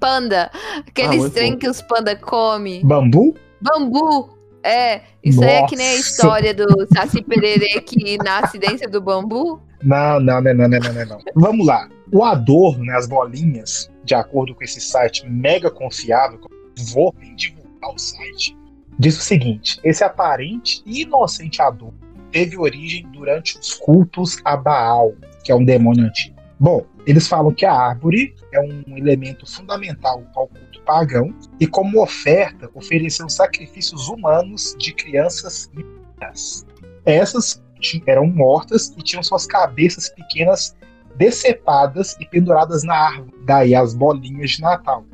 Panda. 0.00 0.50
Aqueles 0.86 1.18
muito 1.18 1.34
trem 1.34 1.58
que 1.58 1.68
os 1.68 1.80
panda 1.82 2.16
comem. 2.16 2.84
Bambu? 2.84 3.34
Bambu. 3.60 4.36
É, 4.62 5.02
isso 5.22 5.42
aí 5.44 5.50
é 5.50 5.66
que 5.66 5.76
nem 5.76 5.86
a 5.86 5.96
Nossa. 5.96 6.00
história 6.00 6.52
do 6.52 6.66
Saci 6.92 7.22
Pererê 7.22 7.80
que 7.80 8.18
nasce 8.18 8.58
dentro 8.58 8.90
do 8.90 9.00
bambu. 9.00 9.62
Não, 9.82 10.18
não, 10.18 10.40
não, 10.40 10.54
não, 10.54 10.68
não, 10.68 10.78
não, 10.80 10.92
não, 10.92 11.06
não. 11.06 11.18
Vamos 11.36 11.66
lá. 11.66 11.88
O 12.12 12.24
adorno, 12.24 12.84
né, 12.84 12.96
as 12.96 13.06
bolinhas, 13.06 13.88
de 14.04 14.14
acordo 14.14 14.54
com 14.54 14.64
esse 14.64 14.80
site 14.80 15.24
mega 15.28 15.70
confiável, 15.70 16.38
que 16.38 16.46
eu 16.46 16.84
vou 16.92 17.14
nem 17.20 17.34
divulgar 17.36 17.94
o 17.94 17.98
site, 17.98 18.56
diz 18.98 19.16
o 19.18 19.22
seguinte: 19.22 19.78
esse 19.84 20.02
aparente 20.02 20.82
e 20.84 21.02
inocente 21.02 21.62
adorno 21.62 21.98
teve 22.32 22.58
origem 22.58 23.06
durante 23.12 23.58
os 23.58 23.74
cultos 23.74 24.38
a 24.44 24.56
Baal, 24.56 25.14
que 25.44 25.52
é 25.52 25.54
um 25.54 25.64
demônio 25.64 26.06
antigo. 26.06 26.34
Bom, 26.58 26.84
eles 27.06 27.28
falam 27.28 27.54
que 27.54 27.64
a 27.64 27.72
árvore 27.72 28.34
é 28.52 28.60
um 28.60 28.96
elemento 28.96 29.46
fundamental 29.46 30.24
ao 30.34 30.48
culto 30.48 30.82
pagão 30.82 31.32
e, 31.60 31.66
como 31.66 32.02
oferta, 32.02 32.68
ofereceu 32.74 33.28
sacrifícios 33.28 34.08
humanos 34.08 34.74
de 34.78 34.92
crianças 34.92 35.70
vivas. 35.72 36.66
Essas 37.04 37.62
eram 38.06 38.26
mortas 38.26 38.92
e 38.96 39.02
tinham 39.02 39.22
suas 39.22 39.46
cabeças 39.46 40.08
pequenas 40.08 40.76
decepadas 41.16 42.16
e 42.20 42.26
penduradas 42.26 42.82
na 42.82 42.94
árvore. 42.94 43.34
Daí 43.44 43.74
as 43.74 43.94
bolinhas 43.94 44.50
de 44.50 44.62
Natal. 44.62 45.04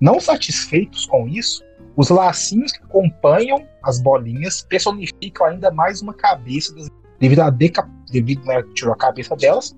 Não 0.00 0.20
satisfeitos 0.20 1.06
com 1.06 1.26
isso, 1.26 1.64
os 1.96 2.10
lacinhos 2.10 2.72
que 2.72 2.84
acompanham 2.84 3.66
as 3.82 4.00
bolinhas 4.00 4.62
personificam 4.62 5.46
ainda 5.46 5.70
mais 5.70 6.02
uma 6.02 6.14
cabeça 6.14 6.74
das 6.74 6.88
devido 7.18 7.40
a 7.40 7.50
devido 7.50 8.44
né, 8.44 8.62
tirou 8.74 8.94
a 8.94 8.96
cabeça 8.96 9.34
delas, 9.34 9.76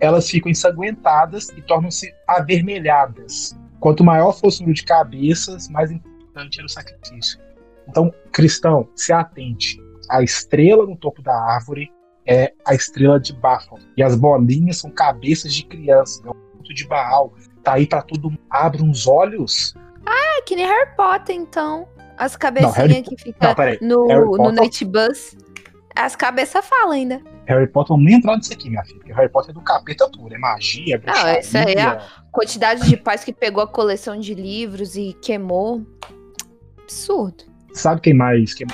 elas 0.00 0.28
ficam 0.28 0.50
ensanguentadas 0.50 1.48
e 1.50 1.62
tornam-se 1.62 2.12
avermelhadas. 2.26 3.56
Quanto 3.78 4.04
maior 4.04 4.32
fosse 4.32 4.58
o 4.58 4.62
número 4.62 4.76
de 4.76 4.84
cabeças, 4.84 5.68
mais 5.68 5.90
importante 5.90 6.58
era 6.58 6.66
o 6.66 6.68
sacrifício. 6.68 7.38
Então, 7.88 8.12
cristão, 8.32 8.88
se 8.94 9.12
atente. 9.12 9.78
A 10.08 10.22
estrela 10.22 10.86
no 10.86 10.96
topo 10.96 11.22
da 11.22 11.34
árvore 11.34 11.90
é 12.26 12.52
a 12.66 12.74
estrela 12.74 13.18
de 13.18 13.32
Bafon. 13.32 13.78
E 13.96 14.02
as 14.02 14.16
bolinhas 14.16 14.78
são 14.78 14.90
cabeças 14.90 15.52
de 15.52 15.64
crianças. 15.64 16.24
É 16.24 16.28
o 16.28 16.34
culto 16.34 16.74
de 16.74 16.86
Baal. 16.86 17.32
Tá 17.62 17.74
aí 17.74 17.86
pra 17.86 18.02
todo 18.02 18.30
mundo. 18.30 18.40
Abre 18.48 18.82
uns 18.82 19.06
olhos. 19.06 19.74
É 20.06 20.42
que 20.42 20.56
nem 20.56 20.66
Harry 20.66 20.90
Potter, 20.96 21.36
então. 21.36 21.88
As 22.16 22.36
cabecinhas 22.36 22.76
Harry 22.76 23.02
que 23.02 23.16
ficam 23.16 23.54
Não, 23.80 24.06
no, 24.06 24.36
no 24.36 24.52
Night 24.52 24.84
Bus. 24.84 25.36
As 25.94 26.14
cabeças 26.14 26.64
falam 26.64 26.92
ainda. 26.92 27.20
Harry 27.50 27.66
Potter, 27.66 27.88
vamos 27.88 28.04
nem 28.04 28.14
entrar 28.14 28.36
nisso 28.36 28.52
aqui, 28.52 28.70
minha 28.70 28.84
filha. 28.84 28.98
Porque 28.98 29.12
Harry 29.12 29.28
Potter 29.28 29.50
é 29.50 29.54
do 29.54 29.60
capeta 29.60 30.08
puro. 30.08 30.32
É 30.32 30.38
magia, 30.38 30.94
é 30.94 30.98
bruxaria. 30.98 31.40
isso 31.40 31.58
aí 31.58 31.74
é- 31.74 32.00
Quantidade 32.30 32.88
de 32.88 32.96
pais 32.96 33.24
que 33.24 33.32
pegou 33.32 33.62
a 33.62 33.66
coleção 33.66 34.18
de 34.18 34.34
livros 34.34 34.94
e 34.94 35.16
queimou. 35.20 35.84
Absurdo. 36.82 37.44
Sabe 37.72 38.00
quem 38.00 38.14
mais? 38.14 38.54
Quem... 38.54 38.66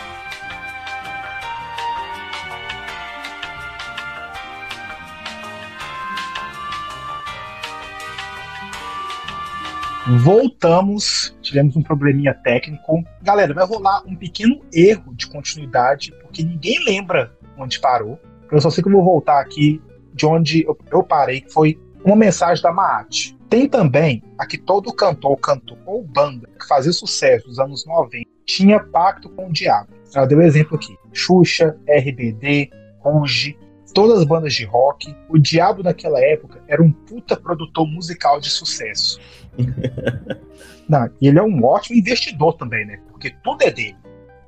Voltamos, 10.21 11.37
tivemos 11.43 11.75
um 11.77 11.83
probleminha 11.83 12.33
técnico. 12.33 13.03
Galera, 13.23 13.53
vai 13.53 13.67
rolar 13.67 14.03
um 14.07 14.15
pequeno 14.15 14.61
erro 14.73 15.15
de 15.15 15.27
continuidade, 15.27 16.13
porque 16.23 16.45
ninguém 16.45 16.85
lembra 16.85 17.33
onde 17.59 17.81
parou. 17.81 18.21
Eu 18.51 18.61
só 18.61 18.71
sei 18.71 18.83
que 18.83 18.89
eu 18.89 18.93
vou 18.93 19.05
voltar 19.05 19.41
aqui 19.41 19.81
de 20.15 20.27
onde 20.27 20.65
eu, 20.65 20.77
eu 20.91 21.03
parei, 21.03 21.41
que 21.41 21.53
foi 21.53 21.79
uma 22.05 22.17
mensagem 22.17 22.63
da 22.63 22.73
Maat. 22.73 23.37
Tem 23.49 23.69
também 23.69 24.23
a 24.39 24.47
que 24.47 24.59
todo 24.59 24.93
cantor, 24.93 25.37
cantor 25.39 25.79
ou 25.87 26.03
banda 26.03 26.49
que 26.59 26.67
fazia 26.67 26.93
sucesso 26.93 27.49
nos 27.49 27.59
anos 27.59 27.87
90 27.87 28.27
tinha 28.47 28.81
pacto 28.81 29.29
com 29.29 29.49
o 29.49 29.53
diabo. 29.53 29.89
Ela 30.15 30.27
deu 30.27 30.41
exemplo 30.41 30.77
aqui: 30.77 30.97
Xuxa, 31.13 31.77
RBD, 31.87 32.71
Ruge, 33.01 33.59
todas 33.93 34.21
as 34.21 34.25
bandas 34.25 34.55
de 34.55 34.65
rock. 34.65 35.15
O 35.29 35.39
diabo 35.39 35.83
naquela 35.83 36.21
época 36.21 36.63
era 36.69 36.83
um 36.83 36.93
puta 36.93 37.37
produtor 37.37 37.87
musical 37.87 38.41
de 38.41 38.49
sucesso. 38.49 39.21
Não, 40.89 41.11
e 41.21 41.29
ele 41.29 41.39
é 41.39 41.43
um 41.43 41.65
ótimo 41.65 41.99
investidor 41.99 42.55
também, 42.55 42.87
né? 42.87 43.01
Porque 43.11 43.35
tudo 43.43 43.63
é 43.63 43.71
dele. 43.71 43.97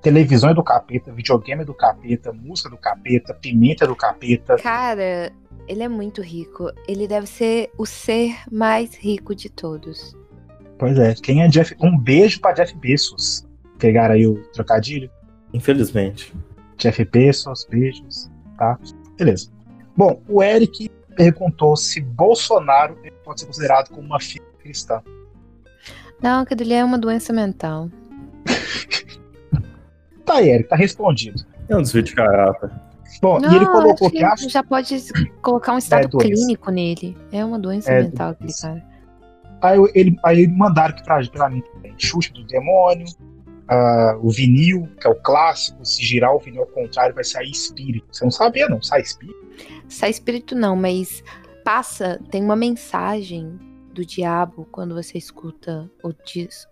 Televisão 0.02 0.50
é 0.50 0.54
do 0.54 0.62
capeta, 0.62 1.12
videogame 1.12 1.62
é 1.62 1.64
do 1.64 1.74
capeta, 1.74 2.32
música 2.32 2.68
é 2.68 2.70
do 2.70 2.76
capeta, 2.76 3.34
pimenta 3.34 3.84
é 3.84 3.88
do 3.88 3.96
capeta. 3.96 4.56
Cara, 4.56 5.32
ele 5.66 5.82
é 5.82 5.88
muito 5.88 6.22
rico. 6.22 6.70
Ele 6.86 7.08
deve 7.08 7.26
ser 7.26 7.70
o 7.76 7.84
ser 7.84 8.36
mais 8.50 8.94
rico 8.94 9.34
de 9.34 9.50
todos. 9.50 10.16
Pois 10.78 10.96
é, 10.98 11.14
quem 11.14 11.42
é 11.42 11.48
Jeff? 11.48 11.74
Um 11.80 11.98
beijo 11.98 12.40
pra 12.40 12.52
Jeff 12.52 12.74
Bezos. 12.76 13.44
Pegaram 13.78 14.14
aí 14.14 14.26
o 14.26 14.42
trocadilho? 14.52 15.10
Infelizmente. 15.52 16.32
Jeff 16.76 17.04
Bezos, 17.04 17.66
beijos, 17.68 18.30
tá? 18.56 18.78
Beleza. 19.16 19.50
Bom, 19.96 20.22
o 20.28 20.40
Eric 20.40 20.88
perguntou 21.16 21.76
se 21.76 22.00
Bolsonaro 22.00 22.96
pode 23.24 23.40
ser 23.40 23.46
considerado 23.46 23.90
como 23.90 24.06
uma 24.06 24.20
filha 24.20 24.44
cristã. 24.60 25.02
Não, 26.22 26.42
aquilo 26.42 26.72
é 26.72 26.84
uma 26.84 26.98
doença 26.98 27.32
mental. 27.32 27.90
Tá, 30.28 30.34
aí, 30.36 30.50
Eric, 30.50 30.68
tá 30.68 30.76
respondido. 30.76 31.42
É 31.68 31.76
um 31.76 31.82
desvio 31.82 32.02
de 32.02 32.14
caráter. 32.14 32.70
Bom, 33.20 33.40
Não, 33.40 33.52
e 33.52 33.56
ele 33.56 33.66
colocou 33.66 34.06
acho 34.08 34.16
que 34.16 34.22
acha. 34.24 34.48
já 34.48 34.62
pode 34.62 34.96
colocar 35.42 35.74
um 35.74 35.78
estado 35.78 36.08
doença. 36.08 36.28
clínico 36.28 36.70
nele. 36.70 37.16
É 37.32 37.44
uma 37.44 37.58
doença 37.58 37.90
É 37.90 38.02
mental 38.02 38.30
aquele 38.30 38.52
cara. 38.52 38.84
Aí, 39.60 39.78
ele, 39.94 40.16
aí 40.24 40.46
mandaram 40.46 40.94
aqui 40.94 41.02
pra, 41.02 41.20
pra 41.26 41.48
mim 41.50 41.62
também. 41.72 41.94
Xuxa 41.98 42.32
do 42.32 42.44
Demônio, 42.44 43.06
ah, 43.68 44.16
o 44.22 44.30
vinil, 44.30 44.88
que 45.00 45.06
é 45.06 45.10
o 45.10 45.14
clássico. 45.16 45.84
Se 45.84 46.02
girar 46.02 46.34
o 46.34 46.38
vinil 46.38 46.60
ao 46.60 46.66
contrário, 46.68 47.14
vai 47.14 47.24
sair 47.24 47.50
espírito. 47.50 48.06
Você 48.12 48.24
não 48.24 48.30
sabia, 48.30 48.68
não? 48.68 48.80
Sai 48.82 49.00
espírito. 49.00 49.38
Sai 49.88 50.10
espírito 50.10 50.54
não, 50.54 50.76
mas 50.76 51.24
passa, 51.64 52.20
tem 52.30 52.42
uma 52.44 52.54
mensagem 52.54 53.58
do 53.92 54.04
diabo 54.04 54.66
quando 54.70 54.94
você 54.94 55.18
escuta 55.18 55.90
o, 56.04 56.12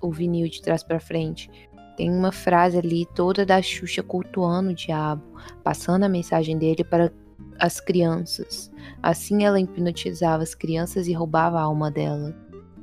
o 0.07 0.13
vinil 0.13 0.49
de 0.49 0.63
trás 0.63 0.85
pra 0.85 1.01
frente. 1.01 1.51
Tem 1.97 2.11
uma 2.11 2.33
frase 2.33 2.79
ali 2.79 3.07
toda 3.15 3.47
da 3.47 3.61
Xuxa 3.63 4.03
cultuando 4.03 4.71
o 4.71 4.75
diabo, 4.75 5.23
passando 5.65 6.05
a 6.05 6.09
mensagem 6.09 6.59
dele 6.59 6.85
para 6.85 7.11
as 7.59 7.81
crianças. 7.81 8.71
Assim 9.03 9.45
ela 9.45 9.61
hipnotizava 9.61 10.43
as 10.43 10.55
crianças 10.55 11.07
e 11.09 11.13
roubava 11.13 11.59
a 11.59 11.63
alma 11.63 11.91
dela. 11.91 12.35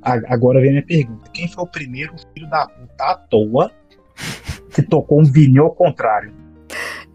Agora 0.02 0.60
vem 0.60 0.70
a 0.70 0.74
minha 0.74 0.86
pergunta: 0.86 1.30
quem 1.32 1.48
foi 1.48 1.64
o 1.64 1.68
primeiro 1.68 2.14
filho 2.34 2.50
da 2.50 2.68
puta 2.68 3.04
à 3.04 3.16
toa 3.16 3.72
que 4.74 4.82
tocou 4.82 5.22
um 5.22 5.26
vinil 5.26 5.66
ao 5.66 5.76
contrário? 5.76 6.34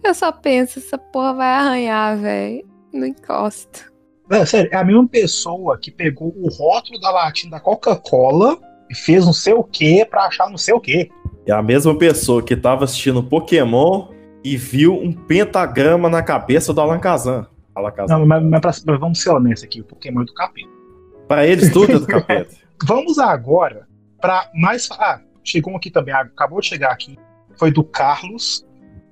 Eu 0.03 0.15
só 0.15 0.31
penso, 0.31 0.79
essa 0.79 0.97
porra 0.97 1.35
vai 1.35 1.49
arranhar, 1.49 2.17
velho. 2.17 2.67
Não 2.93 3.07
encosta. 3.07 3.81
Não, 4.29 4.45
sério, 4.47 4.71
é 4.73 4.77
a 4.77 4.85
mesma 4.85 5.09
pessoa 5.09 5.79
que 5.79 5.91
pegou 5.91 6.33
o 6.37 6.49
rótulo 6.49 7.01
da 7.01 7.11
latinha 7.11 7.51
da 7.51 7.61
Coca-Cola 7.61 8.59
e 8.91 8.95
fez 8.95 9.25
não 9.25 9.33
sei 9.33 9.55
o 9.55 9.65
que 9.65 10.05
pra 10.05 10.27
achar 10.27 10.49
não 10.49 10.59
sei 10.59 10.75
o 10.75 10.81
que. 10.81 11.11
É 11.49 11.53
a 11.53 11.63
mesma 11.63 11.97
pessoa 11.97 12.43
que 12.43 12.55
tava 12.55 12.85
assistindo 12.85 13.23
Pokémon 13.23 14.09
e 14.45 14.57
viu 14.57 14.95
um 14.95 15.13
pentagrama 15.13 16.09
na 16.11 16.23
cabeça 16.23 16.75
do 16.75 16.81
Alan 16.81 16.99
Kazan. 16.99 17.47
Alan 17.75 17.91
Kazan. 17.91 18.19
Não, 18.19 18.27
mas, 18.27 18.43
mas 18.45 18.61
pra- 18.61 18.73
mas 18.87 19.01
vamos 19.01 19.23
ser 19.23 19.31
honestos 19.31 19.65
aqui, 19.65 19.81
o 19.81 19.85
Pokémon 19.85 20.23
é 20.23 20.25
do 20.27 20.35
capeta. 20.35 20.69
Pra 21.27 21.47
eles 21.47 21.73
tudo 21.73 21.93
é 21.93 21.99
do 21.99 22.07
capeta. 22.07 22.55
Vamos 22.85 23.19
agora 23.19 23.87
pra 24.21 24.51
mais. 24.55 24.89
Ah, 24.93 25.21
chegou 25.43 25.73
um 25.73 25.77
aqui 25.77 25.91
também, 25.91 26.13
ah, 26.15 26.21
acabou 26.21 26.61
de 26.61 26.67
chegar 26.67 26.91
aqui. 26.93 27.19
Foi 27.57 27.71
do 27.71 27.83
Carlos. 27.83 28.67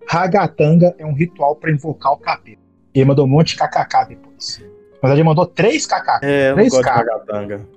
Ragatanga 0.08 0.94
é 0.98 1.04
um 1.06 1.12
ritual 1.14 1.56
pra 1.56 1.70
invocar 1.72 2.12
o 2.12 2.16
capeta. 2.18 2.60
E 2.94 2.98
ele 3.00 3.06
mandou 3.08 3.24
um 3.24 3.28
monte 3.28 3.56
de 3.56 3.56
kkk 3.56 4.08
depois. 4.08 4.62
Verdade, 5.02 5.20
ele 5.20 5.24
mandou 5.24 5.46
três 5.46 5.86
kkk. 5.86 6.20
É, 6.24 6.46
eu 6.46 6.48
não 6.50 6.54
Três 6.56 6.70
gosto 6.72 6.84
de 6.84 6.88
caras. 6.90 7.08
Ragatanga. 7.12 7.68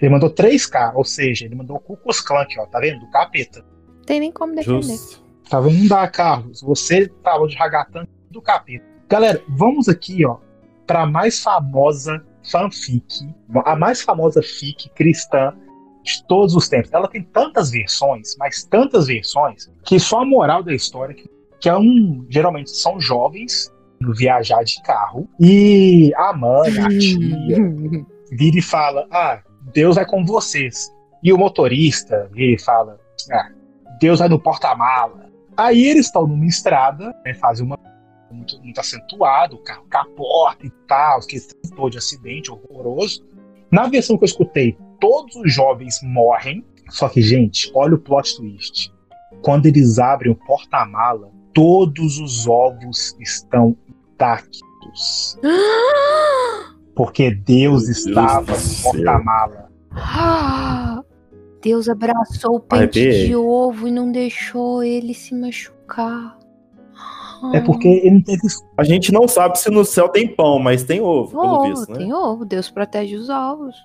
Ele 0.00 0.10
mandou 0.12 0.30
3K, 0.30 0.92
ou 0.94 1.04
seja, 1.04 1.44
ele 1.44 1.56
mandou 1.56 1.82
o 1.88 1.96
Klan 2.24 2.40
aqui, 2.42 2.56
ó, 2.60 2.66
tá 2.66 2.78
vendo? 2.78 3.00
Do 3.00 3.10
capeta. 3.10 3.64
Tem 4.08 4.20
nem 4.20 4.32
como 4.32 4.54
defender. 4.54 4.80
Justo. 4.84 5.22
Tá 5.50 5.60
vendo? 5.60 5.86
Dá, 5.86 6.08
Carlos. 6.08 6.62
Você 6.62 7.12
falou 7.22 7.46
de 7.46 7.54
Ragatanga 7.56 8.08
do 8.30 8.40
capeta. 8.40 8.82
Galera, 9.06 9.42
vamos 9.46 9.86
aqui, 9.86 10.24
ó, 10.24 10.38
pra 10.86 11.04
mais 11.04 11.42
famosa 11.42 12.24
fanfic, 12.50 13.28
a 13.66 13.76
mais 13.76 14.00
famosa 14.00 14.42
fic 14.42 14.88
cristã 14.94 15.54
de 16.02 16.26
todos 16.26 16.54
os 16.54 16.70
tempos. 16.70 16.90
Ela 16.90 17.06
tem 17.06 17.22
tantas 17.22 17.70
versões, 17.70 18.34
mas 18.38 18.64
tantas 18.64 19.08
versões, 19.08 19.70
que 19.84 20.00
só 20.00 20.22
a 20.22 20.24
moral 20.24 20.62
da 20.62 20.74
história 20.74 21.14
que, 21.14 21.28
que 21.60 21.68
é 21.68 21.76
um, 21.76 22.24
geralmente 22.30 22.70
são 22.70 22.98
jovens 22.98 23.70
no 24.00 24.14
viajar 24.14 24.62
de 24.62 24.80
carro 24.84 25.28
e 25.38 26.14
a 26.16 26.32
mãe, 26.32 26.78
a 26.78 26.88
tia, 26.88 27.58
vira 28.32 28.58
e 28.58 28.62
fala: 28.62 29.06
Ah, 29.10 29.42
Deus 29.74 29.96
vai 29.96 30.06
com 30.06 30.24
vocês. 30.24 30.90
E 31.22 31.30
o 31.30 31.36
motorista 31.36 32.30
vira 32.32 32.54
e 32.54 32.58
fala: 32.58 32.98
Ah, 33.30 33.50
Deus 33.98 34.18
vai 34.20 34.28
no 34.28 34.38
porta-mala. 34.38 35.28
Aí 35.56 35.84
eles 35.84 36.06
estão 36.06 36.26
numa 36.26 36.46
estrada, 36.46 37.14
né, 37.24 37.34
fazem 37.34 37.66
uma. 37.66 37.78
Muito, 38.30 38.60
muito 38.62 38.78
acentuado, 38.78 39.56
o 39.56 39.62
carro 39.62 39.86
capota 39.88 40.66
e 40.66 40.70
tal, 40.86 41.20
que 41.20 41.40
todo 41.74 41.90
de 41.90 41.98
acidente 41.98 42.52
horroroso. 42.52 43.26
Na 43.70 43.88
versão 43.88 44.18
que 44.18 44.24
eu 44.24 44.26
escutei, 44.26 44.76
todos 45.00 45.34
os 45.36 45.52
jovens 45.52 45.98
morrem. 46.02 46.64
Só 46.90 47.08
que, 47.08 47.22
gente, 47.22 47.70
olha 47.74 47.94
o 47.94 47.98
plot 47.98 48.36
twist. 48.36 48.92
Quando 49.42 49.66
eles 49.66 49.98
abrem 49.98 50.32
o 50.32 50.36
porta-mala, 50.36 51.30
todos 51.54 52.18
os 52.18 52.46
ovos 52.46 53.16
estão 53.18 53.76
intactos. 53.88 55.38
Porque 56.94 57.30
Deus 57.30 57.84
Meu 57.84 57.94
Deus 57.94 58.06
estava 58.06 58.52
do 58.52 58.52
no 58.52 58.82
porta-mala. 58.82 59.68
Ah, 61.58 61.60
Deus 61.62 61.88
abraçou 61.88 62.56
o 62.56 62.60
pente 62.60 63.00
Arrepiei. 63.00 63.26
de 63.28 63.36
ovo 63.36 63.88
e 63.88 63.90
não 63.90 64.10
deixou 64.12 64.82
ele 64.82 65.12
se 65.14 65.34
machucar. 65.34 66.38
É 67.54 67.60
porque 67.60 67.86
ele 67.86 68.10
não 68.10 68.22
teve. 68.22 68.40
A 68.76 68.82
gente 68.82 69.12
não 69.12 69.28
sabe 69.28 69.58
se 69.58 69.70
no 69.70 69.84
céu 69.84 70.08
tem 70.08 70.26
pão, 70.26 70.58
mas 70.58 70.82
tem 70.82 71.00
ovo, 71.00 71.30
pelo 71.30 71.54
ovo, 71.54 71.62
visto, 71.68 71.92
né? 71.92 71.98
tem 71.98 72.12
ovo. 72.12 72.44
Deus 72.44 72.68
protege 72.70 73.14
os 73.16 73.28
ovos. 73.28 73.76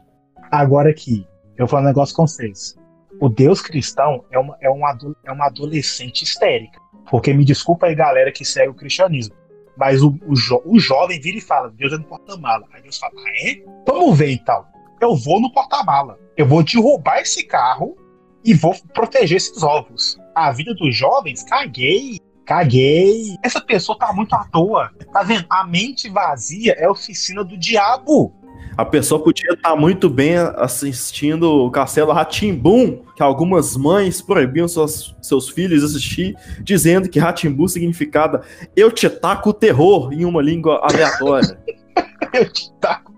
Agora 0.51 0.89
aqui, 0.89 1.27
eu 1.56 1.65
vou 1.65 1.68
falar 1.68 1.84
um 1.84 1.88
negócio 1.88 2.15
com 2.15 2.25
vocês. 2.25 2.75
O 3.22 3.30
Deus 3.30 3.62
cristão 3.62 4.24
é 4.32 4.39
uma, 4.39 4.58
é, 4.60 4.70
uma, 4.70 4.98
é 5.24 5.32
uma 5.32 5.46
adolescente 5.46 6.24
histérica. 6.24 6.80
Porque 7.12 7.32
me 7.32 7.46
desculpa 7.46 7.86
aí, 7.86 7.94
galera 7.96 8.32
que 8.32 8.44
segue 8.44 8.70
o 8.70 8.74
cristianismo. 8.74 9.36
Mas 9.77 10.01
o, 10.01 10.18
o, 10.27 10.34
jo- 10.34 10.62
o 10.65 10.80
jovem 10.80 11.20
vira 11.20 11.38
e 11.38 11.42
fala: 11.42 11.70
Deus 11.70 11.94
é 11.94 11.98
no 11.98 12.03
porta-mala. 12.06 12.65
Aí 12.74 12.82
Deus 12.82 12.98
fala: 12.98 13.13
Ah, 13.18 13.50
é? 13.50 13.63
Vamos 13.88 14.18
ver 14.18 14.31
então. 14.31 14.66
Eu 15.03 15.18
vou 15.18 15.42
no 15.42 15.51
porta-mala. 15.51 16.18
Eu 16.37 16.48
vou 16.48 16.63
derrubar 16.63 17.20
esse 17.20 17.44
carro 17.44 17.98
e 18.42 18.53
vou 18.53 18.74
proteger 18.94 19.35
esses 19.35 19.61
ovos. 19.61 20.18
A 20.33 20.50
vida 20.53 20.74
dos 20.74 20.96
jovens, 20.96 21.44
caguei. 21.44 22.22
Caguei. 22.46 23.35
Essa 23.44 23.59
pessoa 23.59 24.00
tá 24.00 24.13
muito 24.13 24.33
à 24.33 24.46
toa. 24.46 24.92
Tá 25.11 25.22
vendo? 25.22 25.46
A 25.50 25.66
mente 25.66 26.09
vazia 26.09 26.74
é 26.77 26.89
oficina 26.89 27.44
do 27.44 27.57
diabo. 27.57 28.33
A 28.77 28.85
pessoa 28.85 29.22
podia 29.22 29.51
estar 29.51 29.75
muito 29.75 30.09
bem 30.09 30.37
assistindo 30.37 31.51
o 31.51 31.70
Castelo 31.70 32.13
Ratimbum, 32.13 33.03
que 33.13 33.22
algumas 33.22 33.75
mães 33.75 34.22
proibiam 34.22 34.70
seus, 34.70 35.13
seus 35.22 35.50
filhos 35.50 35.83
assistir, 35.83 36.33
dizendo 36.61 37.09
que 37.09 37.20
Ratimbum 37.20 37.68
significava 37.68 38.42
eu 38.74 38.89
te 38.89 39.09
taco 39.09 39.50
o 39.50 39.53
terror 39.53 40.13
em 40.13 40.24
uma 40.24 40.42
língua 40.42 40.79
aleatória. 40.81 41.59
Eu 42.33 42.51
te 42.51 42.74
taco. 42.79 43.13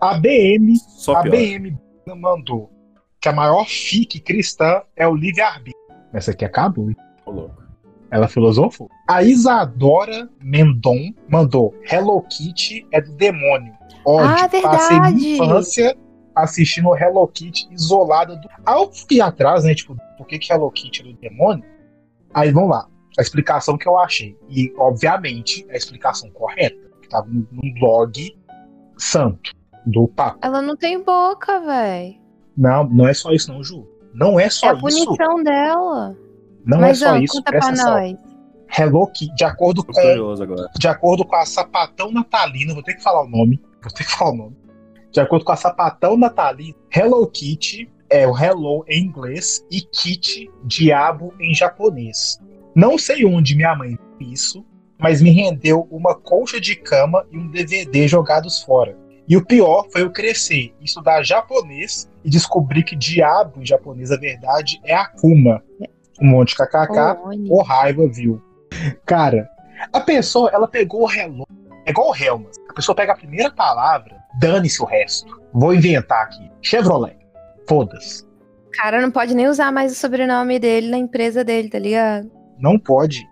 A 0.00 0.18
BM, 0.18 0.76
Só 0.76 1.16
a 1.16 1.22
pior. 1.22 1.32
BM 1.32 1.76
mandou 2.16 2.70
que 3.20 3.28
a 3.28 3.32
maior 3.32 3.66
fique 3.66 4.20
cristã 4.20 4.82
é 4.94 5.06
o 5.08 5.14
livre-arbítrio. 5.14 5.74
Essa 6.12 6.30
aqui 6.30 6.44
acabou. 6.44 6.90
hein? 6.90 6.96
Louco. 7.26 7.62
Ela 8.10 8.28
filosofou. 8.28 8.88
A 9.08 9.22
Isadora 9.22 10.28
Mendon 10.40 11.12
mandou 11.28 11.74
Hello 11.90 12.22
Kitty 12.22 12.86
é 12.92 13.00
do 13.00 13.12
demônio. 13.12 13.74
Ódio, 14.04 14.30
Ah, 14.30 14.62
passei 14.62 15.00
minha 15.00 15.34
infância 15.34 15.96
assistindo 16.34 16.94
Hello 16.94 17.26
Kitty 17.26 17.68
isolada 17.72 18.36
do. 18.36 18.48
Aí 18.64 18.74
eu 18.80 18.92
fui 18.92 19.20
atrás, 19.20 19.64
né? 19.64 19.74
Tipo, 19.74 19.96
por 20.16 20.26
que, 20.26 20.38
que 20.38 20.52
Hello 20.52 20.70
Kitty 20.70 21.00
é 21.00 21.04
do 21.04 21.14
demônio? 21.14 21.64
Aí 22.32 22.52
vamos 22.52 22.70
lá. 22.70 22.86
A 23.18 23.22
explicação 23.22 23.76
que 23.76 23.88
eu 23.88 23.98
achei. 23.98 24.36
E, 24.48 24.72
obviamente, 24.78 25.66
a 25.70 25.76
explicação 25.76 26.30
correta. 26.30 26.76
Que 27.02 27.08
tava 27.08 27.26
num 27.28 27.46
num 27.50 27.74
blog 27.80 28.36
santo 28.96 29.52
do 29.86 30.08
Papa. 30.08 30.38
Ela 30.42 30.60
não 30.60 30.76
tem 30.76 31.02
boca, 31.02 31.60
véi. 31.60 32.20
Não, 32.56 32.84
não 32.88 33.06
é 33.06 33.14
só 33.14 33.30
isso, 33.32 33.52
não, 33.52 33.62
Ju. 33.62 33.86
Não 34.14 34.38
é 34.40 34.48
só 34.50 34.66
É 34.66 34.70
a 34.70 34.72
isso. 34.74 34.80
punição 34.82 35.42
dela. 35.44 36.16
Não 36.64 36.80
Mas, 36.80 37.00
é 37.02 37.06
só 37.06 37.12
ó, 37.14 37.16
isso. 37.18 37.34
conta 37.34 37.50
Presta 37.50 37.72
pra 37.72 37.82
atenção. 37.82 37.92
nós. 38.18 38.36
Hello 38.78 39.06
Kitty, 39.06 39.34
de 39.34 39.44
acordo 39.44 39.82
Tô 39.84 39.92
com 39.92 40.00
curioso 40.00 40.42
agora. 40.42 40.68
de 40.76 40.88
acordo 40.88 41.24
com 41.24 41.36
a 41.36 41.46
Sapatão 41.46 42.10
Natalina, 42.10 42.74
vou 42.74 42.82
ter 42.82 42.94
que 42.94 43.02
falar 43.02 43.22
o 43.22 43.28
nome, 43.28 43.60
vou 43.80 43.92
ter 43.92 44.04
que 44.04 44.10
falar 44.10 44.32
o 44.32 44.36
nome. 44.36 44.56
De 45.12 45.20
acordo 45.20 45.44
com 45.44 45.52
a 45.52 45.56
Sapatão 45.56 46.16
Natalina, 46.16 46.74
Hello 46.94 47.24
Kitty 47.28 47.88
é 48.10 48.26
o 48.26 48.36
Hello 48.36 48.84
em 48.88 49.04
inglês 49.04 49.64
e 49.70 49.80
Kitty, 49.80 50.50
diabo 50.64 51.32
em 51.40 51.54
japonês. 51.54 52.40
Não 52.74 52.98
sei 52.98 53.24
onde 53.24 53.54
minha 53.54 53.74
mãe 53.76 53.96
viu 54.18 54.30
isso, 54.32 54.64
mas 54.98 55.22
me 55.22 55.30
rendeu 55.30 55.86
uma 55.90 56.14
colcha 56.16 56.60
de 56.60 56.74
cama 56.74 57.24
e 57.30 57.38
um 57.38 57.48
DVD 57.48 58.08
jogados 58.08 58.62
fora. 58.62 58.98
E 59.28 59.36
o 59.36 59.44
pior 59.44 59.86
foi 59.90 60.02
eu 60.02 60.10
crescer, 60.10 60.72
estudar 60.80 61.22
japonês 61.22 62.08
e 62.24 62.30
descobrir 62.30 62.84
que 62.84 62.94
diabo 62.94 63.60
em 63.60 63.66
japonês, 63.66 64.12
a 64.12 64.16
verdade, 64.16 64.80
é 64.84 64.94
Akuma. 64.94 65.62
Um 66.20 66.28
monte 66.28 66.50
de 66.50 66.56
kkk, 66.56 67.50
ou 67.50 67.62
raiva, 67.62 68.06
viu? 68.08 68.40
Cara, 69.04 69.48
a 69.92 70.00
pessoa, 70.00 70.50
ela 70.52 70.68
pegou 70.68 71.02
o 71.02 71.06
relógio. 71.06 71.46
É 71.84 71.90
igual 71.90 72.10
o 72.10 72.16
Helmas. 72.16 72.56
A 72.68 72.72
pessoa 72.72 72.94
pega 72.94 73.12
a 73.12 73.16
primeira 73.16 73.50
palavra, 73.50 74.16
dane-se 74.40 74.82
o 74.82 74.84
resto. 74.84 75.40
Vou 75.52 75.74
inventar 75.74 76.22
aqui. 76.22 76.50
Chevrolet. 76.62 77.16
Foda-se. 77.68 78.24
Cara 78.72 79.00
não 79.00 79.10
pode 79.10 79.34
nem 79.34 79.48
usar 79.48 79.72
mais 79.72 79.92
o 79.92 79.94
sobrenome 79.94 80.58
dele 80.58 80.88
na 80.88 80.98
empresa 80.98 81.42
dele, 81.42 81.68
tá 81.70 81.78
ligado? 81.78 82.30
Não 82.58 82.78
pode. 82.78 83.26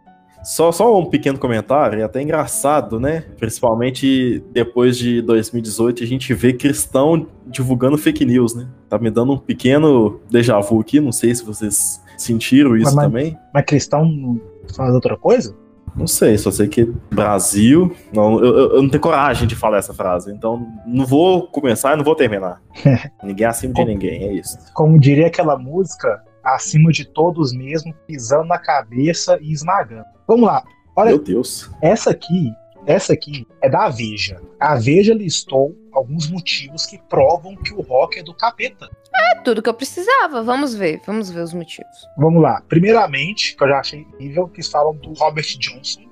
Só, 0.44 0.70
só 0.70 0.98
um 0.98 1.06
pequeno 1.06 1.38
comentário, 1.38 2.00
é 2.00 2.02
até 2.04 2.20
engraçado, 2.20 3.00
né? 3.00 3.24
Principalmente 3.38 4.44
depois 4.52 4.96
de 4.98 5.22
2018, 5.22 6.02
a 6.02 6.06
gente 6.06 6.34
vê 6.34 6.52
cristão 6.52 7.26
divulgando 7.46 7.96
fake 7.96 8.24
news, 8.24 8.54
né? 8.54 8.68
Tá 8.88 8.98
me 8.98 9.10
dando 9.10 9.32
um 9.32 9.38
pequeno 9.38 10.20
déjà 10.30 10.60
vu 10.60 10.80
aqui, 10.80 11.00
não 11.00 11.12
sei 11.12 11.34
se 11.34 11.44
vocês 11.44 12.00
sentiram 12.18 12.76
isso 12.76 12.94
Mas- 12.94 13.06
também. 13.06 13.38
Mas 13.52 13.64
cristão 13.64 14.38
faz 14.76 14.94
outra 14.94 15.16
coisa? 15.16 15.56
Não 15.96 16.08
sei, 16.08 16.36
só 16.36 16.50
sei 16.50 16.66
que 16.66 16.92
Brasil. 17.10 17.94
Não, 18.12 18.44
eu, 18.44 18.56
eu- 18.74 18.82
não 18.82 18.88
tenho 18.90 19.00
coragem 19.00 19.46
de 19.46 19.54
falar 19.54 19.78
essa 19.78 19.94
frase, 19.94 20.32
então 20.32 20.66
não 20.84 21.06
vou 21.06 21.46
começar 21.46 21.94
e 21.94 21.96
não 21.96 22.04
vou 22.04 22.16
terminar. 22.16 22.60
ninguém 23.22 23.46
é 23.46 23.48
acima 23.50 23.72
de 23.72 23.80
Como- 23.80 23.92
ninguém, 23.92 24.24
é 24.24 24.32
isso. 24.32 24.58
Como 24.74 24.98
diria 24.98 25.28
aquela 25.28 25.56
música, 25.56 26.20
acima 26.44 26.92
de 26.92 27.04
todos 27.04 27.52
mesmo, 27.52 27.94
pisando 28.06 28.44
na 28.44 28.58
cabeça 28.58 29.38
e 29.40 29.52
esmagando. 29.52 30.04
Vamos 30.28 30.46
lá. 30.46 30.62
Olha, 30.96 31.10
Meu 31.10 31.18
Deus. 31.18 31.70
essa 31.82 32.10
aqui, 32.10 32.52
essa 32.86 33.12
aqui 33.14 33.46
é 33.62 33.68
da 33.68 33.88
Veja. 33.88 34.40
A 34.60 34.76
Veja 34.76 35.14
listou 35.14 35.74
alguns 35.92 36.28
motivos 36.28 36.86
que 36.86 36.98
provam 37.08 37.56
que 37.56 37.72
o 37.72 37.80
rock 37.80 38.18
é 38.18 38.22
do 38.22 38.34
capeta. 38.34 38.88
É 39.14 39.36
tudo 39.36 39.62
que 39.62 39.68
eu 39.68 39.74
precisava. 39.74 40.42
Vamos 40.42 40.74
ver, 40.74 41.00
vamos 41.06 41.30
ver 41.30 41.40
os 41.40 41.52
motivos. 41.54 42.08
Vamos 42.16 42.42
lá. 42.42 42.62
Primeiramente, 42.68 43.56
que 43.56 43.62
eu 43.64 43.68
já 43.68 43.78
achei 43.78 44.00
incrível, 44.00 44.48
que 44.48 44.56
eles 44.56 44.70
falam 44.70 44.94
do 44.96 45.12
Robert 45.14 45.46
Johnson, 45.58 46.02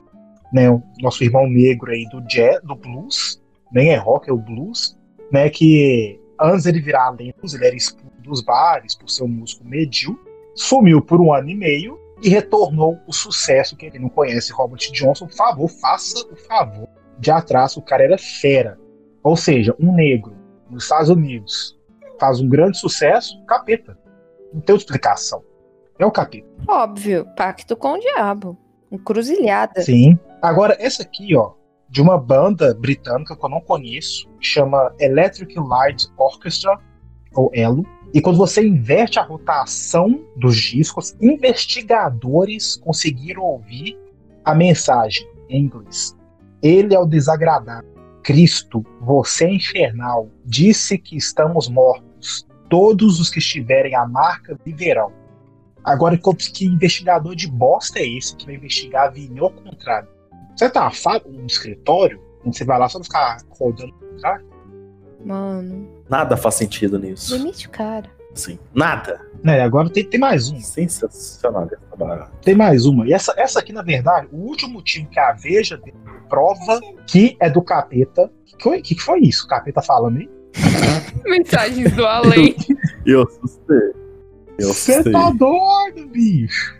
né, 0.52 0.70
o 0.70 0.82
nosso 1.00 1.24
irmão 1.24 1.48
negro 1.48 1.90
aí 1.90 2.06
do 2.10 2.20
jazz, 2.22 2.60
do 2.62 2.74
blues, 2.74 3.42
nem 3.72 3.90
é 3.90 3.96
rock, 3.96 4.28
é 4.28 4.32
o 4.32 4.36
blues, 4.36 4.96
né, 5.32 5.48
que 5.48 6.20
antes 6.40 6.66
ele 6.66 6.80
virar 6.80 7.10
lenda, 7.10 7.34
ele 7.54 7.66
era 7.66 7.74
expulso 7.74 8.12
dos 8.22 8.40
bares 8.40 8.94
por 8.94 9.08
ser 9.10 9.24
um 9.24 9.28
músico 9.28 9.64
medíocre, 9.64 10.21
sumiu 10.54 11.00
por 11.00 11.20
um 11.20 11.32
ano 11.32 11.50
e 11.50 11.54
meio 11.54 11.98
e 12.22 12.28
retornou 12.28 12.98
o 13.06 13.12
sucesso 13.12 13.76
que 13.76 13.86
ele 13.86 13.98
não 13.98 14.08
conhece 14.08 14.52
Robert 14.52 14.80
Johnson. 14.92 15.26
Por 15.26 15.34
favor, 15.34 15.68
faça 15.68 16.26
o 16.30 16.36
favor 16.36 16.88
de 17.18 17.30
atrás, 17.30 17.76
o 17.76 17.82
cara 17.82 18.04
era 18.04 18.18
fera. 18.18 18.78
Ou 19.22 19.36
seja, 19.36 19.74
um 19.78 19.94
negro 19.94 20.34
nos 20.68 20.84
Estados 20.84 21.08
Unidos 21.08 21.78
faz 22.18 22.40
um 22.40 22.48
grande 22.48 22.78
sucesso, 22.78 23.42
capeta. 23.46 23.98
Não 24.52 24.60
tem 24.60 24.76
explicação. 24.76 25.42
É 25.98 26.06
o 26.06 26.10
capeta. 26.10 26.48
Óbvio, 26.68 27.26
pacto 27.36 27.76
com 27.76 27.92
o 27.92 27.98
diabo. 27.98 28.56
Encruzilhada. 28.90 29.82
Sim. 29.82 30.18
Agora, 30.40 30.76
essa 30.78 31.02
aqui, 31.02 31.36
ó, 31.36 31.52
de 31.88 32.02
uma 32.02 32.18
banda 32.18 32.74
britânica 32.74 33.36
que 33.36 33.44
eu 33.44 33.48
não 33.48 33.60
conheço, 33.60 34.28
chama 34.40 34.94
Electric 34.98 35.54
Light 35.58 36.08
Orchestra, 36.16 36.78
ou 37.34 37.50
ELO. 37.54 37.86
E 38.14 38.20
quando 38.20 38.36
você 38.36 38.66
inverte 38.66 39.18
a 39.18 39.22
rotação 39.22 40.22
dos 40.36 40.56
discos, 40.56 41.16
investigadores 41.20 42.76
conseguiram 42.76 43.42
ouvir 43.42 43.98
a 44.44 44.54
mensagem 44.54 45.26
em 45.48 45.64
inglês. 45.64 46.16
Ele 46.62 46.94
é 46.94 46.98
o 46.98 47.06
desagradável. 47.06 47.90
Cristo, 48.22 48.84
você 49.00 49.46
é 49.46 49.54
infernal, 49.54 50.28
disse 50.44 50.98
que 50.98 51.16
estamos 51.16 51.68
mortos. 51.68 52.46
Todos 52.68 53.18
os 53.18 53.30
que 53.30 53.38
estiverem 53.38 53.94
à 53.94 54.06
marca 54.06 54.58
viverão. 54.64 55.12
Agora, 55.82 56.16
que 56.52 56.66
investigador 56.66 57.34
de 57.34 57.48
bosta 57.48 57.98
é 57.98 58.06
esse 58.06 58.36
que 58.36 58.46
vai 58.46 58.54
investigar 58.54 59.12
vinho 59.12 59.44
ao 59.44 59.50
contrário? 59.50 60.08
Você 60.56 60.70
tá 60.70 60.90
um 61.26 61.46
escritório, 61.46 62.20
você 62.44 62.64
vai 62.64 62.78
lá 62.78 62.88
só 62.88 63.02
ficar 63.02 63.38
rodando 63.50 63.92
o 63.92 64.12
contrário? 64.12 64.51
Mano. 65.24 65.88
Nada 66.08 66.36
faz 66.36 66.56
sentido 66.56 66.98
nisso. 66.98 67.36
Limite, 67.36 67.68
cara. 67.68 68.10
Sim, 68.34 68.58
nada. 68.74 69.20
É, 69.44 69.62
agora 69.62 69.90
tem, 69.90 70.04
tem 70.04 70.18
mais 70.18 70.48
uma. 70.48 70.60
Sensacional. 70.60 71.68
Tem 72.42 72.54
mais 72.54 72.86
uma. 72.86 73.06
E 73.06 73.12
essa, 73.12 73.34
essa 73.36 73.60
aqui, 73.60 73.72
na 73.72 73.82
verdade, 73.82 74.28
o 74.32 74.36
último 74.36 74.74
motivo 74.74 75.08
que 75.08 75.18
a 75.18 75.32
Veja 75.32 75.80
prova 76.28 76.80
que 77.06 77.36
é 77.40 77.50
do 77.50 77.60
capeta. 77.60 78.30
O 78.52 78.56
que, 78.56 78.82
que, 78.82 78.94
que, 78.94 79.02
foi 79.02 79.20
isso? 79.20 79.44
O 79.44 79.48
capeta 79.48 79.82
falando 79.82 80.18
aí? 80.18 80.30
Mensagens 81.24 81.92
do 81.92 82.06
além. 82.06 82.56
Eu 83.04 83.22
assustei. 83.22 83.92
Você 84.60 85.10
tá 85.10 85.30
doido, 85.30 86.08
bicho? 86.08 86.74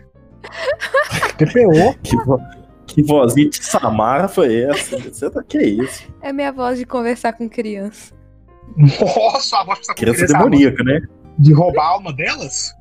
TPO. 1.37 1.95
Que, 2.03 2.15
vo... 2.17 2.39
que 2.87 3.03
vozinha 3.03 3.49
de 3.49 3.63
Samara 3.63 4.27
foi 4.27 4.63
essa? 4.63 4.97
Você 4.99 5.29
tá 5.29 5.43
que 5.43 5.57
é 5.57 5.65
isso? 5.65 6.07
É 6.21 6.31
minha 6.31 6.51
voz 6.51 6.77
de 6.77 6.85
conversar 6.85 7.33
com 7.33 7.49
criança. 7.49 8.13
Nossa, 8.77 9.59
a 9.59 9.63
voz 9.63 9.87
com 9.87 9.93
criança. 9.93 10.25
Demoníaca, 10.25 10.83
né? 10.83 11.01
De 11.37 11.53
roubar 11.53 11.83
a 11.83 11.89
alma 11.89 12.13
delas? 12.13 12.73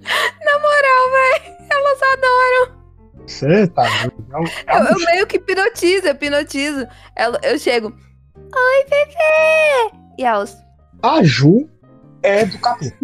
Na 0.00 0.58
moral, 0.58 1.10
velho. 1.12 1.56
Elas 1.70 2.02
adoram. 2.02 2.80
Você 3.26 3.66
tá. 3.68 3.84
É 3.86 4.76
eu, 4.76 4.84
eu, 4.84 5.06
meio 5.06 5.26
que 5.26 5.36
hipnotizo, 5.36 6.06
eu 6.06 6.12
hipnotizo. 6.12 6.86
Eu, 7.16 7.50
eu 7.50 7.58
chego. 7.58 7.94
Oi, 8.36 8.84
bebê! 8.88 9.96
E 10.18 10.24
elas. 10.24 10.56
A 11.02 11.22
Ju 11.22 11.68
é 12.22 12.44
do 12.44 12.58
capeta. 12.58 12.96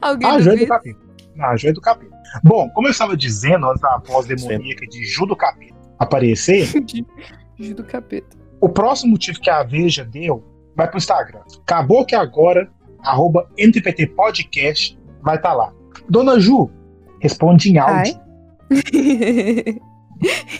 Alguém 0.00 0.30
a 0.30 0.40
Ju 0.40 0.50
é 0.50 0.56
do 0.56 0.66
capeta. 0.66 1.00
a 1.40 1.56
Ju 1.56 1.68
é 1.68 1.72
do 1.72 1.80
capeta. 1.80 2.16
Bom, 2.44 2.68
como 2.70 2.86
eu 2.86 2.92
estava 2.92 3.16
dizendo 3.16 3.68
antes 3.68 3.80
da 3.80 3.98
voz 3.98 4.26
demoníaca 4.26 4.86
de 4.86 5.04
Ju 5.04 5.26
do 5.26 5.34
capeta 5.34 5.76
aparecer. 5.98 6.68
Ju 7.58 7.74
do 7.74 7.84
capeta. 7.84 8.36
O 8.60 8.68
próximo 8.68 9.12
motivo 9.12 9.40
que 9.40 9.50
a 9.50 9.62
Veja 9.62 10.04
deu 10.04 10.44
vai 10.78 10.88
pro 10.88 10.96
Instagram. 10.96 11.40
Acabou 11.62 12.06
que 12.06 12.14
agora, 12.14 12.70
arroba 13.00 13.50
NTPT 13.58 14.06
Podcast, 14.06 14.96
vai 15.20 15.34
estar 15.34 15.50
tá 15.50 15.54
lá. 15.54 15.72
Dona 16.08 16.38
Ju, 16.38 16.70
responde 17.20 17.72
em 17.72 17.78
áudio. 17.78 18.14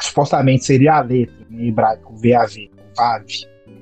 supostamente 0.00 0.64
seria 0.64 0.96
a 0.96 1.00
letra 1.00 1.46
em 1.50 1.68
hebraico 1.68 2.14
VAV, 2.16 2.70
VAV, 2.96 3.26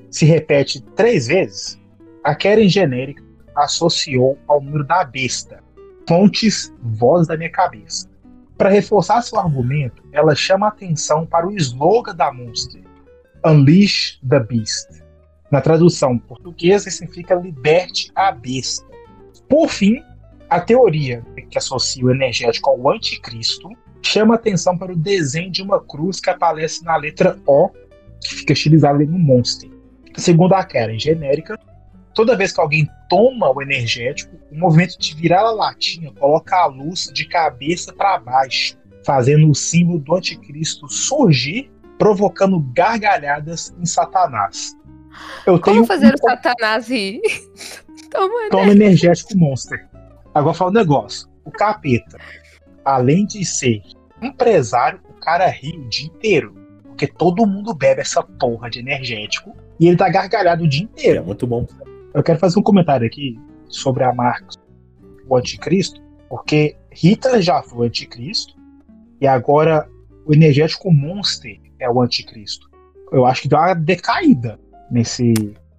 se 0.09 0.25
repete 0.25 0.81
três 0.95 1.27
vezes, 1.27 1.79
a 2.23 2.33
Keren 2.35 2.69
genérica 2.69 3.23
associou 3.55 4.37
ao 4.47 4.61
número 4.61 4.85
da 4.85 5.03
besta, 5.03 5.63
fontes, 6.07 6.73
voz 6.81 7.27
da 7.27 7.37
minha 7.37 7.51
cabeça. 7.51 8.09
Para 8.57 8.69
reforçar 8.69 9.21
seu 9.21 9.37
argumento, 9.39 10.01
ela 10.11 10.33
chama 10.33 10.67
atenção 10.67 11.25
para 11.25 11.47
o 11.47 11.55
slogan 11.55 12.15
da 12.15 12.31
Monster, 12.31 12.81
Unleash 13.45 14.19
the 14.27 14.39
Beast. 14.39 15.03
Na 15.51 15.61
tradução 15.61 16.17
portuguesa, 16.17 16.89
significa 16.89 17.35
liberte 17.35 18.11
a 18.15 18.31
besta. 18.31 18.85
Por 19.49 19.69
fim, 19.69 20.01
a 20.49 20.59
teoria 20.59 21.23
que 21.49 21.57
associa 21.57 22.05
o 22.05 22.11
energético 22.11 22.69
ao 22.69 22.89
anticristo 22.89 23.69
chama 24.01 24.35
atenção 24.35 24.77
para 24.77 24.93
o 24.93 24.95
desenho 24.95 25.51
de 25.51 25.61
uma 25.61 25.79
cruz 25.79 26.19
que 26.19 26.29
aparece 26.29 26.83
na 26.83 26.95
letra 26.95 27.37
O, 27.45 27.69
que 28.21 28.35
fica 28.35 28.53
estilizada 28.53 28.99
no 28.99 29.19
monster. 29.19 29.69
Segundo 30.15 30.53
a 30.53 30.63
Karen 30.63 30.97
genérica, 30.97 31.59
toda 32.15 32.35
vez 32.35 32.53
que 32.53 32.61
alguém 32.61 32.89
toma 33.09 33.51
o 33.51 33.61
energético, 33.61 34.35
o 34.49 34.57
movimento 34.57 34.97
de 34.97 35.13
virar 35.13 35.41
a 35.41 35.51
latinha 35.51 36.11
coloca 36.13 36.55
a 36.55 36.65
luz 36.65 37.11
de 37.13 37.27
cabeça 37.27 37.93
para 37.93 38.17
baixo, 38.17 38.77
fazendo 39.05 39.47
o 39.51 39.53
símbolo 39.53 39.99
do 39.99 40.15
anticristo 40.15 40.87
surgir, 40.89 41.69
provocando 41.99 42.59
gargalhadas 42.73 43.75
em 43.79 43.85
Satanás. 43.85 44.73
Eu 45.45 45.59
Como 45.59 45.75
tenho 45.75 45.85
fazer 45.85 46.07
um... 46.07 46.15
o 46.15 46.17
Satanás 46.17 46.89
rir? 46.89 47.21
Toma, 48.09 48.49
Toma 48.49 48.71
energético 48.71 49.37
monster. 49.37 49.85
Agora 50.33 50.55
fala 50.55 50.71
um 50.71 50.73
negócio. 50.73 51.27
O 51.43 51.51
capeta, 51.51 52.17
além 52.83 53.25
de 53.25 53.43
ser 53.43 53.81
empresário, 54.21 55.01
o 55.09 55.13
cara 55.19 55.47
ri 55.47 55.77
o 55.77 55.89
dia 55.89 56.07
inteiro. 56.07 56.55
Porque 56.83 57.07
todo 57.07 57.45
mundo 57.45 57.73
bebe 57.73 58.01
essa 58.01 58.23
porra 58.23 58.69
de 58.69 58.79
energético 58.79 59.53
e 59.79 59.87
ele 59.87 59.97
tá 59.97 60.07
gargalhado 60.07 60.63
o 60.63 60.67
dia 60.67 60.83
inteiro. 60.83 61.19
É 61.19 61.21
muito 61.21 61.45
bom. 61.45 61.67
Eu 62.15 62.23
quero 62.23 62.39
fazer 62.39 62.57
um 62.57 62.63
comentário 62.63 63.05
aqui 63.05 63.39
sobre 63.67 64.03
a 64.03 64.13
marca 64.13 64.47
o 65.27 65.35
anticristo, 65.35 66.01
Porque 66.29 66.75
Hitler 66.91 67.41
já 67.41 67.61
foi 67.63 67.79
o 67.79 67.83
anticristo 67.83 68.55
e 69.19 69.27
agora 69.27 69.87
o 70.25 70.33
energético 70.33 70.91
Monster 70.91 71.59
é 71.79 71.89
o 71.89 72.01
anticristo. 72.01 72.69
Eu 73.11 73.25
acho 73.25 73.43
que 73.43 73.47
deu 73.47 73.59
uma 73.59 73.73
decaída 73.73 74.59
nesse. 74.89 75.33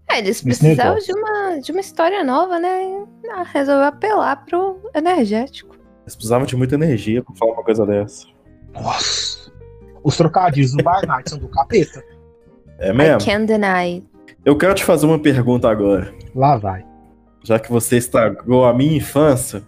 É, 0.09 0.19
eles 0.19 0.43
Nesse 0.43 0.61
precisavam 0.61 0.95
negócio. 0.95 1.15
de 1.15 1.21
uma, 1.21 1.61
de 1.61 1.73
uma 1.73 1.81
história 1.81 2.23
nova, 2.25 2.59
né? 2.59 3.05
Ah, 3.33 3.43
resolveu 3.43 3.85
apelar 3.85 4.45
pro 4.45 4.81
energético. 4.95 5.75
Eles 6.03 6.15
precisavam 6.15 6.47
de 6.47 6.57
muita 6.57 6.77
energia 6.77 7.23
pra 7.23 7.35
falar 7.35 7.53
uma 7.55 7.65
coisa 7.65 7.85
dessa. 7.85 8.27
Nossa! 8.73 9.51
Os 10.05 10.17
trocadilhos 10.17 10.73
do 10.73 10.83
Barnard 10.85 11.29
são 11.29 11.39
do 11.39 11.49
capeta. 11.49 12.03
É 12.79 12.91
I 12.91 12.93
mesmo? 12.95 13.25
can't 13.25 13.47
deny. 13.47 14.05
Eu 14.47 14.57
quero 14.57 14.75
te 14.75 14.85
fazer 14.85 15.07
uma 15.07 15.19
pergunta 15.19 15.69
agora. 15.69 16.15
Lá 16.33 16.57
vai. 16.57 16.87
Já 17.43 17.59
que 17.59 17.69
você 17.69 17.97
estragou 17.97 18.65
a 18.65 18.73
minha 18.73 18.97
infância, 18.97 19.61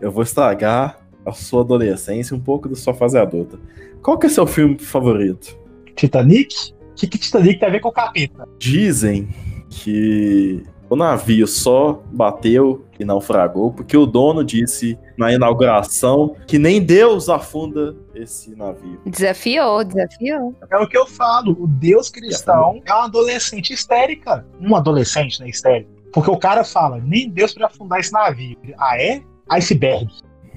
eu 0.00 0.10
vou 0.10 0.22
estragar 0.22 0.98
a 1.26 1.32
sua 1.32 1.60
adolescência 1.60 2.34
e 2.34 2.38
um 2.38 2.40
pouco 2.40 2.66
da 2.66 2.74
sua 2.74 2.94
fase 2.94 3.18
adulta. 3.18 3.60
Qual 4.00 4.18
que 4.18 4.24
é 4.24 4.30
seu 4.30 4.46
filme 4.46 4.78
favorito? 4.78 5.54
Titanic? 5.94 6.72
O 6.72 6.94
que, 6.94 7.08
que 7.08 7.18
Titanic 7.18 7.60
tem 7.60 7.68
a 7.68 7.72
ver 7.72 7.80
com 7.80 7.90
o 7.90 7.92
capeta? 7.92 8.48
Dizem 8.58 9.28
que 9.68 10.62
o 10.92 10.96
navio 10.96 11.46
só 11.46 12.02
bateu 12.12 12.84
e 13.00 13.04
naufragou 13.04 13.72
porque 13.72 13.96
o 13.96 14.04
dono 14.04 14.44
disse 14.44 14.98
na 15.16 15.32
inauguração 15.32 16.36
que 16.46 16.58
nem 16.58 16.82
Deus 16.82 17.30
afunda 17.30 17.96
esse 18.14 18.54
navio. 18.54 19.00
Desafiou, 19.06 19.82
desafiou. 19.84 20.54
É 20.70 20.76
o 20.76 20.86
que 20.86 20.98
eu 20.98 21.06
falo. 21.06 21.56
O 21.58 21.66
Deus 21.66 22.10
cristão 22.10 22.82
é 22.84 22.92
uma 22.92 23.06
adolescente 23.06 23.72
histérica. 23.72 24.46
Um 24.60 24.76
adolescente, 24.76 25.40
né, 25.40 25.48
histérico. 25.48 25.90
Porque 26.12 26.30
o 26.30 26.36
cara 26.36 26.62
fala, 26.62 26.98
nem 26.98 27.30
Deus 27.30 27.54
pra 27.54 27.68
afundar 27.68 27.98
esse 27.98 28.12
navio. 28.12 28.58
Ah, 28.78 29.00
é? 29.00 29.22
Iceberg. 29.50 30.06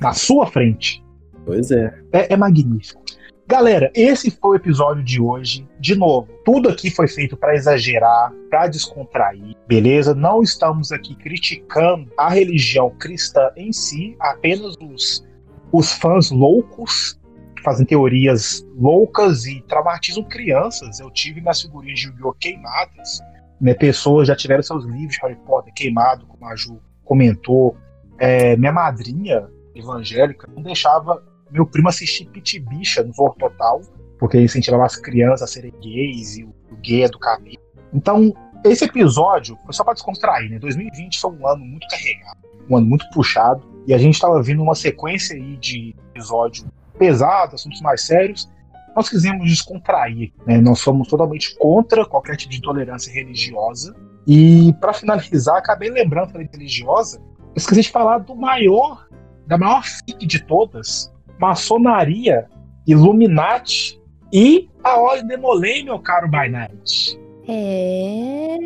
Na 0.02 0.12
sua 0.12 0.48
frente. 0.48 1.02
Pois 1.46 1.72
é. 1.72 1.98
É, 2.12 2.34
é 2.34 2.36
magnífico. 2.36 3.02
Galera, 3.48 3.92
esse 3.94 4.32
foi 4.32 4.52
o 4.52 4.56
episódio 4.56 5.04
de 5.04 5.22
hoje. 5.22 5.68
De 5.80 5.96
novo, 5.96 6.28
tudo 6.44 6.68
aqui 6.68 6.90
foi 6.90 7.08
feito 7.08 7.38
para 7.38 7.54
exagerar, 7.54 8.34
para 8.50 8.68
descontrair, 8.68 9.56
beleza? 9.68 10.16
Não 10.16 10.42
estamos 10.42 10.92
aqui 10.92 11.14
criticando 11.16 12.12
a 12.18 12.28
religião 12.28 12.90
cristã 12.98 13.52
em 13.56 13.72
si, 13.72 14.16
apenas 14.20 14.76
os, 14.82 15.24
os 15.72 15.92
fãs 15.92 16.32
loucos 16.32 17.20
que 17.56 17.62
fazem 17.62 17.86
teorias 17.86 18.66
loucas 18.76 19.46
e 19.46 19.62
traumatizam 19.68 20.24
crianças. 20.24 21.00
Eu 21.00 21.12
tive 21.12 21.40
minhas 21.40 21.62
figurinhas 21.62 22.00
de 22.00 22.08
Yu-Gi-Oh! 22.08 22.34
queimadas. 22.34 23.20
Né? 23.62 23.76
Pessoas 23.76 24.28
já 24.28 24.36
tiveram 24.36 24.64
seus 24.64 24.86
livros 24.86 25.18
de 25.18 25.22
Harry 25.22 25.38
Potter 25.46 25.72
queimados, 25.72 26.26
como 26.28 26.48
a 26.48 26.56
Ju 26.56 26.82
comentou. 27.04 27.78
É, 28.18 28.58
minha 28.58 28.72
madrinha 28.72 29.48
evangélica 29.76 30.50
não 30.52 30.64
deixava 30.64 31.22
meu 31.56 31.66
primo 31.66 31.88
assistir 31.88 32.26
Pit 32.26 32.60
Bicha 32.60 33.02
no 33.02 33.14
Zorro 33.14 33.36
Total, 33.40 33.82
porque 34.20 34.40
incentivava 34.40 34.86
as 34.86 34.98
crianças 34.98 35.44
a 35.44 35.48
serem 35.48 35.74
gays 35.82 36.38
e 36.38 36.44
o, 36.44 36.54
gay 36.82 37.04
é 37.04 37.08
do 37.08 37.18
cabelo. 37.18 37.58
Então, 37.94 38.34
esse 38.64 38.84
episódio 38.84 39.58
foi 39.64 39.74
só 39.74 39.84
para 39.84 39.94
descontrair, 39.94 40.52
né? 40.52 40.60
2020 40.60 41.20
foi 41.20 41.32
um 41.32 41.48
ano 41.48 41.66
muito 41.66 41.88
carregado, 41.88 42.40
um 42.70 42.78
ano 42.78 42.86
muito 42.86 43.10
puxado, 43.12 43.66
e 43.88 43.94
a 43.94 43.98
gente 43.98 44.16
estava 44.16 44.42
vindo 44.44 44.62
uma 44.62 44.76
sequência 44.76 45.36
aí 45.36 45.56
de 45.58 45.96
episódio 46.14 46.66
pesado, 47.00 47.56
assuntos 47.56 47.80
mais 47.82 48.06
sérios. 48.06 48.50
Nós 48.96 49.10
quisemos 49.10 49.48
descontrair, 49.50 50.34
né? 50.46 50.58
Nós 50.58 50.80
somos 50.80 51.08
totalmente 51.08 51.56
contra 51.58 52.06
qualquer 52.06 52.36
tipo 52.36 52.52
de 52.52 52.58
intolerância 52.58 53.14
religiosa. 53.14 53.96
E 54.28 54.74
para 54.82 54.94
finalizar, 54.94 55.58
acabei 55.58 55.90
lembrando 55.90 56.32
falei 56.32 56.48
de 56.48 56.58
religiosa, 56.58 57.22
esqueci 57.56 57.82
de 57.82 57.92
falar 57.92 58.20
do 58.20 58.36
maior, 58.36 59.08
da 59.48 59.58
maior 59.58 59.84
fic 59.84 60.26
de 60.26 60.44
todas, 60.44 61.14
maçonaria, 61.40 62.48
Illuminati 62.88 64.00
e 64.32 64.70
a 64.84 65.00
Ordem 65.00 65.28
Demolei, 65.28 65.84
meu 65.84 66.00
caro 66.00 66.28
By 66.28 66.50
Night. 66.50 67.20
É. 67.48 68.58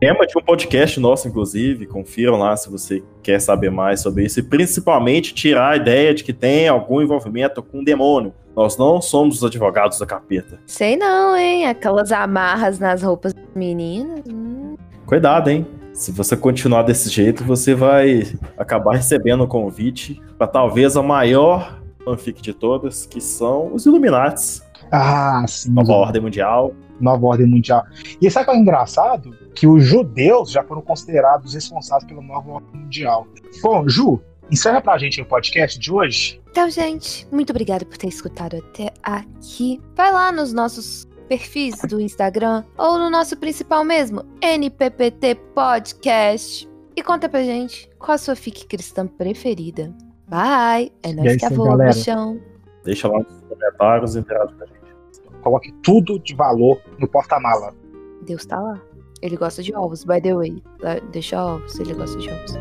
Tema 0.00 0.26
de 0.26 0.36
um 0.36 0.42
podcast 0.42 1.00
nosso, 1.00 1.28
inclusive. 1.28 1.86
Confiram 1.86 2.36
lá 2.36 2.56
se 2.56 2.68
você 2.68 3.02
quer 3.22 3.40
saber 3.40 3.70
mais 3.70 4.00
sobre 4.00 4.24
isso. 4.24 4.40
E 4.40 4.42
principalmente 4.42 5.32
tirar 5.32 5.70
a 5.70 5.76
ideia 5.76 6.12
de 6.12 6.22
que 6.22 6.32
tem 6.32 6.68
algum 6.68 7.00
envolvimento 7.00 7.62
com 7.62 7.80
o 7.80 7.84
demônio. 7.84 8.34
Nós 8.54 8.76
não 8.76 9.00
somos 9.00 9.36
os 9.36 9.44
advogados 9.44 9.98
da 9.98 10.06
capeta. 10.06 10.60
Sei 10.66 10.96
não, 10.96 11.36
hein? 11.36 11.66
Aquelas 11.66 12.12
amarras 12.12 12.78
nas 12.78 13.02
roupas 13.02 13.32
meninas. 13.54 14.20
Hum. 14.28 14.76
Cuidado, 15.06 15.48
hein? 15.48 15.66
Se 15.94 16.10
você 16.10 16.36
continuar 16.36 16.82
desse 16.82 17.08
jeito, 17.08 17.44
você 17.44 17.74
vai 17.74 18.26
acabar 18.58 18.96
recebendo 18.96 19.44
um 19.44 19.46
convite 19.46 20.20
para 20.36 20.46
talvez 20.48 20.96
a 20.96 21.02
maior 21.02 21.80
fanfic 22.04 22.42
de 22.42 22.52
todas, 22.52 23.06
que 23.06 23.20
são 23.20 23.72
os 23.72 23.86
Illuminates, 23.86 24.60
Ah, 24.90 25.44
sim. 25.46 25.70
nova 25.70 25.92
ordem 25.92 26.20
mundial. 26.20 26.74
Nova 27.00 27.26
Ordem 27.26 27.48
Mundial. 27.48 27.82
E 28.22 28.30
sabe 28.30 28.46
o 28.46 28.50
que 28.52 28.56
é 28.56 28.60
engraçado? 28.60 29.36
Que 29.52 29.66
os 29.66 29.82
judeus 29.82 30.48
já 30.52 30.62
foram 30.62 30.80
considerados 30.80 31.52
responsáveis 31.52 32.04
pela 32.08 32.22
Nova 32.22 32.52
Ordem 32.52 32.82
Mundial. 32.82 33.26
Bom, 33.60 33.88
Ju, 33.88 34.20
encerra 34.48 34.80
pra 34.80 34.96
gente 34.96 35.20
o 35.20 35.24
podcast 35.26 35.76
de 35.76 35.92
hoje. 35.92 36.40
Então, 36.52 36.70
gente, 36.70 37.26
muito 37.32 37.50
obrigada 37.50 37.84
por 37.84 37.96
ter 37.96 38.06
escutado 38.06 38.56
até 38.58 38.92
aqui. 39.02 39.80
Vai 39.96 40.12
lá 40.12 40.30
nos 40.30 40.52
nossos 40.52 41.04
perfis 41.28 41.76
do 41.88 42.00
Instagram 42.00 42.64
ou 42.76 42.98
no 42.98 43.10
nosso 43.10 43.36
principal 43.36 43.84
mesmo, 43.84 44.24
NPPT 44.40 45.34
Podcast. 45.54 46.68
E 46.96 47.02
conta 47.02 47.28
pra 47.28 47.42
gente 47.42 47.90
qual 47.98 48.14
a 48.14 48.18
sua 48.18 48.36
fic 48.36 48.66
cristã 48.66 49.06
preferida. 49.06 49.92
Bye! 50.28 50.92
É 51.02 51.10
é 51.10 51.12
nóis 51.12 51.30
que 51.30 51.36
isso 51.36 51.46
a 51.46 51.48
aí, 51.48 51.56
voa, 51.56 51.68
galera. 51.70 51.92
bichão. 51.92 52.40
Deixa 52.84 53.08
lá 53.08 53.18
nos 53.18 53.40
comentários 53.48 54.14
e 54.14 54.18
interage 54.20 54.54
com 54.54 54.62
a 54.62 54.66
gente. 54.66 55.40
Coloque 55.42 55.72
tudo 55.82 56.18
de 56.18 56.34
valor 56.34 56.80
no 56.98 57.08
porta-mala. 57.08 57.74
Deus 58.22 58.46
tá 58.46 58.60
lá. 58.60 58.80
Ele 59.20 59.36
gosta 59.36 59.62
de 59.62 59.74
ovos, 59.74 60.04
by 60.04 60.20
the 60.20 60.34
way. 60.34 60.62
Deixa 61.10 61.42
ovos, 61.42 61.78
ele 61.78 61.94
gosta 61.94 62.18
de 62.18 62.30
ovos. 62.30 62.52